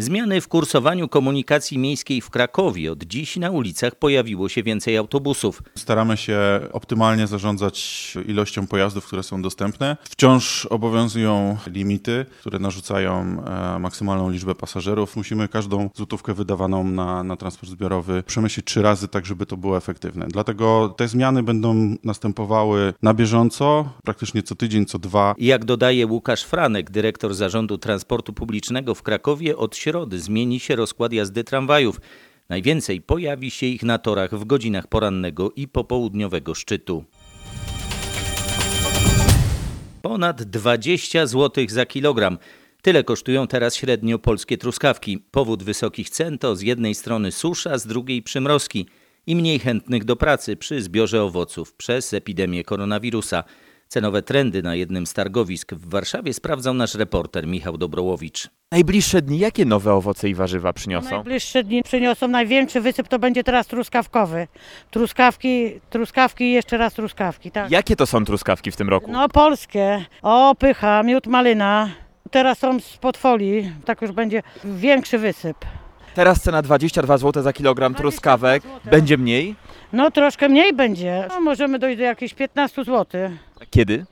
Zmiany 0.00 0.40
w 0.40 0.48
kursowaniu 0.48 1.08
komunikacji 1.08 1.78
miejskiej 1.78 2.20
w 2.20 2.30
Krakowie. 2.30 2.92
Od 2.92 3.04
dziś 3.04 3.36
na 3.36 3.50
ulicach 3.50 3.94
pojawiło 3.94 4.48
się 4.48 4.62
więcej 4.62 4.96
autobusów. 4.96 5.62
Staramy 5.74 6.16
się 6.16 6.38
optymalnie 6.72 7.26
zarządzać 7.26 8.18
ilością 8.26 8.66
pojazdów, 8.66 9.06
które 9.06 9.22
są 9.22 9.42
dostępne. 9.42 9.96
Wciąż 10.10 10.66
obowiązują 10.66 11.56
limity, 11.66 12.26
które 12.40 12.58
narzucają 12.58 13.42
e, 13.74 13.78
maksymalną 13.78 14.30
liczbę 14.30 14.54
pasażerów. 14.54 15.16
Musimy 15.16 15.48
każdą 15.48 15.90
złotówkę 15.94 16.34
wydawaną 16.34 16.84
na, 16.84 17.22
na 17.22 17.36
transport 17.36 17.72
zbiorowy 17.72 18.22
przemyśleć 18.26 18.66
trzy 18.66 18.82
razy, 18.82 19.08
tak 19.08 19.26
żeby 19.26 19.46
to 19.46 19.56
było 19.56 19.76
efektywne. 19.76 20.26
Dlatego 20.28 20.94
te 20.96 21.08
zmiany 21.08 21.42
będą 21.42 21.96
następowały 22.04 22.94
na 23.02 23.14
bieżąco, 23.14 23.88
praktycznie 24.04 24.42
co 24.42 24.54
tydzień, 24.54 24.86
co 24.86 24.98
dwa. 24.98 25.34
Jak 25.38 25.64
dodaje 25.64 26.06
Łukasz 26.06 26.42
Franek, 26.42 26.90
dyrektor 26.90 27.34
Zarządu 27.34 27.78
Transportu 27.78 28.32
Publicznego 28.32 28.94
w 28.94 29.02
Krakowie, 29.02 29.56
od 29.56 29.76
środy 29.88 30.20
zmieni 30.20 30.60
się 30.60 30.76
rozkład 30.76 31.12
jazdy 31.12 31.44
tramwajów. 31.44 32.00
Najwięcej 32.48 33.00
pojawi 33.00 33.50
się 33.50 33.66
ich 33.66 33.82
na 33.82 33.98
torach 33.98 34.34
w 34.34 34.44
godzinach 34.44 34.86
porannego 34.86 35.52
i 35.56 35.68
popołudniowego 35.68 36.54
szczytu. 36.54 37.04
Ponad 40.02 40.42
20 40.42 41.26
zł 41.26 41.64
za 41.68 41.86
kilogram. 41.86 42.38
Tyle 42.82 43.04
kosztują 43.04 43.46
teraz 43.46 43.76
średnio 43.76 44.18
polskie 44.18 44.58
truskawki. 44.58 45.18
Powód 45.30 45.62
wysokich 45.62 46.10
cen 46.10 46.38
to 46.38 46.56
z 46.56 46.60
jednej 46.60 46.94
strony 46.94 47.32
susza, 47.32 47.78
z 47.78 47.86
drugiej 47.86 48.22
przymrozki 48.22 48.86
i 49.26 49.36
mniej 49.36 49.58
chętnych 49.58 50.04
do 50.04 50.16
pracy 50.16 50.56
przy 50.56 50.82
zbiorze 50.82 51.22
owoców 51.22 51.74
przez 51.74 52.14
epidemię 52.14 52.64
koronawirusa. 52.64 53.44
Cenowe 53.88 54.22
trendy 54.22 54.62
na 54.62 54.74
jednym 54.74 55.06
z 55.06 55.12
targowisk 55.14 55.74
w 55.74 55.90
Warszawie 55.90 56.34
sprawdzał 56.34 56.74
nasz 56.74 56.94
reporter 56.94 57.46
Michał 57.46 57.78
Dobrołowicz. 57.78 58.48
Najbliższe 58.72 59.22
dni 59.22 59.38
jakie 59.38 59.64
nowe 59.64 59.94
owoce 59.94 60.28
i 60.28 60.34
warzywa 60.34 60.72
przyniosą? 60.72 61.10
Najbliższe 61.10 61.64
dni 61.64 61.82
przyniosą 61.82 62.28
największy 62.28 62.80
wysyp, 62.80 63.08
to 63.08 63.18
będzie 63.18 63.44
teraz 63.44 63.66
truskawkowy. 63.66 64.46
Truskawki, 64.90 65.80
truskawki 65.90 66.44
i 66.44 66.52
jeszcze 66.52 66.76
raz 66.78 66.94
truskawki, 66.94 67.50
tak. 67.50 67.70
Jakie 67.70 67.96
to 67.96 68.06
są 68.06 68.24
truskawki 68.24 68.70
w 68.70 68.76
tym 68.76 68.88
roku? 68.88 69.12
No 69.12 69.28
polskie. 69.28 70.04
O, 70.22 70.54
pycha, 70.54 71.02
miód 71.02 71.26
malina. 71.26 71.90
Teraz 72.30 72.58
są 72.58 72.80
z 72.80 72.96
podfolii, 72.96 73.72
tak 73.84 74.02
już 74.02 74.12
będzie 74.12 74.42
większy 74.64 75.18
wysyp. 75.18 75.56
Teraz 76.14 76.40
cena 76.40 76.62
22 76.62 77.18
zł 77.18 77.42
za 77.42 77.52
kilogram 77.52 77.94
truskawek. 77.94 78.62
Będzie 78.84 79.18
mniej? 79.18 79.54
No 79.92 80.10
troszkę 80.10 80.48
mniej 80.48 80.72
będzie. 80.72 81.26
No, 81.28 81.40
możemy 81.40 81.78
dojść 81.78 81.98
do 81.98 82.04
jakichś 82.04 82.34
15 82.34 82.84
zł. 82.84 83.30
Kiedy? 83.70 84.06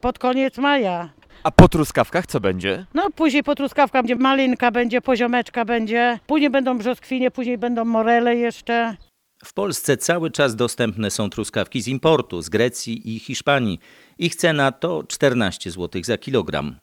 Pod 0.00 0.18
koniec 0.18 0.58
maja. 0.58 1.08
A 1.42 1.50
po 1.50 1.68
truskawkach 1.68 2.26
co 2.26 2.40
będzie? 2.40 2.86
No 2.94 3.10
później 3.10 3.42
po 3.42 3.54
truskawkach 3.54 4.02
będzie 4.02 4.16
malinka, 4.16 4.70
będzie 4.70 5.00
poziomeczka, 5.00 5.64
będzie. 5.64 6.18
Później 6.26 6.50
będą 6.50 6.78
brzoskwinie, 6.78 7.30
później 7.30 7.58
będą 7.58 7.84
morele 7.84 8.36
jeszcze. 8.36 8.96
W 9.44 9.52
Polsce 9.54 9.96
cały 9.96 10.30
czas 10.30 10.56
dostępne 10.56 11.10
są 11.10 11.30
truskawki 11.30 11.82
z 11.82 11.88
importu, 11.88 12.42
z 12.42 12.48
Grecji 12.48 13.14
i 13.14 13.18
Hiszpanii. 13.18 13.78
Ich 14.18 14.34
cena 14.34 14.72
to 14.72 15.04
14 15.08 15.70
zł 15.70 16.02
za 16.04 16.18
kilogram. 16.18 16.76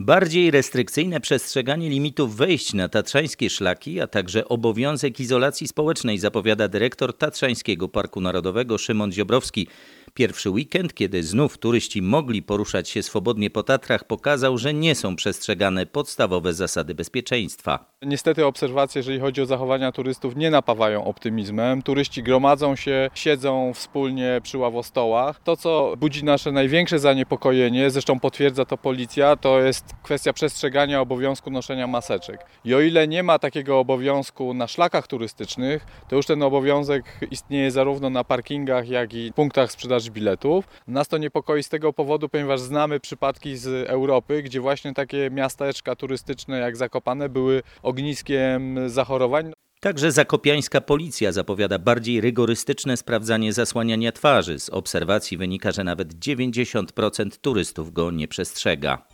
Bardziej 0.00 0.50
restrykcyjne 0.50 1.20
przestrzeganie 1.20 1.88
limitów 1.90 2.36
wejść 2.36 2.74
na 2.74 2.88
tatrzańskie 2.88 3.50
szlaki, 3.50 4.00
a 4.00 4.06
także 4.06 4.48
obowiązek 4.48 5.20
izolacji 5.20 5.68
społecznej 5.68 6.18
zapowiada 6.18 6.68
dyrektor 6.68 7.18
Tatrzańskiego 7.18 7.88
Parku 7.88 8.20
Narodowego 8.20 8.78
Szymon 8.78 9.12
Ziobrowski. 9.12 9.68
Pierwszy 10.14 10.50
weekend, 10.50 10.94
kiedy 10.94 11.22
znów 11.22 11.58
turyści 11.58 12.02
mogli 12.02 12.42
poruszać 12.42 12.88
się 12.88 13.02
swobodnie 13.02 13.50
po 13.50 13.62
Tatrach, 13.62 14.04
pokazał, 14.04 14.58
że 14.58 14.74
nie 14.74 14.94
są 14.94 15.16
przestrzegane 15.16 15.86
podstawowe 15.86 16.54
zasady 16.54 16.94
bezpieczeństwa. 16.94 17.92
Niestety 18.02 18.46
obserwacje, 18.46 18.98
jeżeli 18.98 19.20
chodzi 19.20 19.42
o 19.42 19.46
zachowania 19.46 19.92
turystów, 19.92 20.36
nie 20.36 20.50
napawają 20.50 21.04
optymizmem. 21.04 21.82
Turyści 21.82 22.22
gromadzą 22.22 22.76
się, 22.76 23.10
siedzą 23.14 23.72
wspólnie 23.74 24.40
przy 24.42 24.58
ławostołach. 24.58 25.40
To, 25.44 25.56
co 25.56 25.94
budzi 25.96 26.24
nasze 26.24 26.52
największe 26.52 26.98
zaniepokojenie, 26.98 27.90
zresztą 27.90 28.20
potwierdza 28.20 28.64
to 28.64 28.76
policja, 28.76 29.36
to 29.36 29.60
jest 29.60 29.84
kwestia 30.02 30.32
przestrzegania 30.32 31.00
obowiązku 31.00 31.50
noszenia 31.50 31.86
maseczek. 31.86 32.46
I 32.64 32.74
o 32.74 32.80
ile 32.80 33.08
nie 33.08 33.22
ma 33.22 33.38
takiego 33.38 33.78
obowiązku 33.78 34.54
na 34.54 34.66
szlakach 34.68 35.06
turystycznych, 35.06 35.86
to 36.08 36.16
już 36.16 36.26
ten 36.26 36.42
obowiązek 36.42 37.04
istnieje 37.30 37.70
zarówno 37.70 38.10
na 38.10 38.24
parkingach, 38.24 38.88
jak 38.88 39.14
i 39.14 39.32
punktach 39.32 39.72
sprzedaży 39.72 39.97
biletów. 40.04 40.64
Nas 40.86 41.08
to 41.08 41.18
niepokoi 41.18 41.62
z 41.62 41.68
tego 41.68 41.92
powodu, 41.92 42.28
ponieważ 42.28 42.60
znamy 42.60 43.00
przypadki 43.00 43.56
z 43.56 43.88
Europy, 43.88 44.42
gdzie 44.42 44.60
właśnie 44.60 44.94
takie 44.94 45.30
miasteczka 45.30 45.96
turystyczne 45.96 46.58
jak 46.58 46.76
Zakopane 46.76 47.28
były 47.28 47.62
ogniskiem 47.82 48.90
zachorowań. 48.90 49.52
Także 49.80 50.12
zakopiańska 50.12 50.80
policja 50.80 51.32
zapowiada 51.32 51.78
bardziej 51.78 52.20
rygorystyczne 52.20 52.96
sprawdzanie 52.96 53.52
zasłaniania 53.52 54.12
twarzy. 54.12 54.58
Z 54.58 54.70
obserwacji 54.70 55.36
wynika, 55.36 55.72
że 55.72 55.84
nawet 55.84 56.14
90% 56.14 57.30
turystów 57.40 57.92
go 57.92 58.10
nie 58.10 58.28
przestrzega. 58.28 59.06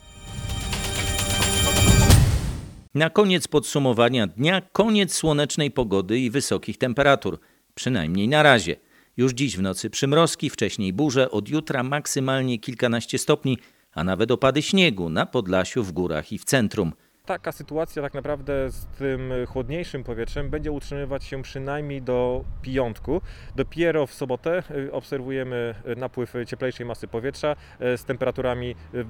Na 2.95 3.11
koniec 3.11 3.49
podsumowania 3.49 4.27
dnia 4.27 4.63
koniec 4.73 5.15
słonecznej 5.15 5.71
pogody 5.71 6.19
i 6.19 6.31
wysokich 6.31 6.79
temperatur. 6.79 7.39
Przynajmniej 7.75 8.29
na 8.29 8.43
razie. 8.43 8.77
Już 9.17 9.33
dziś 9.33 9.57
w 9.57 9.63
nocy 9.63 9.91
przymrozki, 9.91 10.51
wcześniej 10.51 10.93
burze, 10.93 11.31
od 11.31 11.49
jutra 11.49 11.83
maksymalnie 11.83 12.59
kilkanaście 12.59 13.19
stopni, 13.19 13.59
a 13.93 14.05
nawet 14.05 14.31
opady 14.31 14.63
śniegu 14.63 15.09
na 15.09 15.27
Podlasiu, 15.27 15.85
w 15.85 15.93
górach 15.93 16.33
i 16.33 16.39
w 16.39 16.45
centrum. 16.45 16.93
Taka 17.27 17.53
sytuacja 17.53 18.03
tak 18.03 18.15
naprawdę 18.15 18.71
z 18.71 18.87
tym 18.87 19.33
chłodniejszym 19.49 20.05
powietrzem 20.05 20.51
będzie 20.51 20.73
utrzymywać 20.73 21.25
się 21.25 21.43
przynajmniej 21.43 22.03
do 22.03 22.45
piątku. 22.63 23.21
Dopiero 23.57 24.07
w 24.07 24.15
sobotę 24.15 24.63
y, 24.71 24.93
obserwujemy 24.93 25.75
napływ 25.97 26.35
cieplejszej 26.47 26.87
masy 26.87 27.09
powietrza 27.09 27.57
y, 27.95 27.99
z 27.99 28.05
temperaturami, 28.05 28.75
y, 28.95 29.05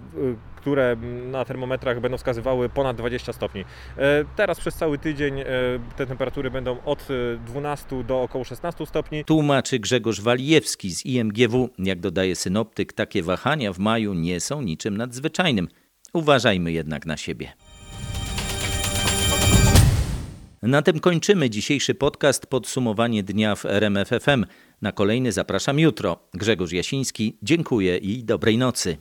które 0.57 0.96
na 1.31 1.44
termometrach 1.44 2.00
będą 2.00 2.16
wskazywały 2.16 2.68
ponad 2.68 2.96
20 2.96 3.33
stopni. 3.33 3.64
Teraz 4.37 4.61
przez 4.61 4.74
cały 4.74 4.98
tydzień 4.98 5.44
te 5.96 6.07
temperatury 6.07 6.50
będą 6.50 6.83
od 6.85 7.09
12 7.46 8.05
do 8.05 8.22
około 8.22 8.44
16 8.44 8.87
stopni. 8.87 9.24
Tłumaczy 9.24 9.79
Grzegorz 9.79 10.20
Walijewski 10.20 10.94
z 10.94 11.07
IMGW. 11.07 11.68
Jak 11.79 12.00
dodaje 12.00 12.37
synoptyk, 12.37 12.92
takie 12.92 13.22
wahania 13.22 13.72
w 13.72 13.79
maju 13.79 14.14
nie 14.14 14.40
są 14.40 14.62
niczym 14.62 14.96
nadzwyczajnym. 14.96 15.68
Uważajmy 16.12 16.72
jednak 16.72 17.07
na 17.07 17.16
siebie. 17.16 17.53
Na 20.64 20.83
tym 20.83 21.00
kończymy 21.00 21.50
dzisiejszy 21.50 21.94
podcast 21.94 22.46
Podsumowanie 22.46 23.22
dnia 23.22 23.55
w 23.55 23.66
RMFFM. 23.66 24.44
Na 24.83 24.92
kolejny 24.92 25.33
zapraszam 25.33 25.79
jutro. 25.79 26.29
Grzegorz 26.35 26.72
Jasiński, 26.72 27.38
dziękuję 27.42 27.96
i 27.96 28.24
dobrej 28.24 28.59
nocy. 28.59 28.96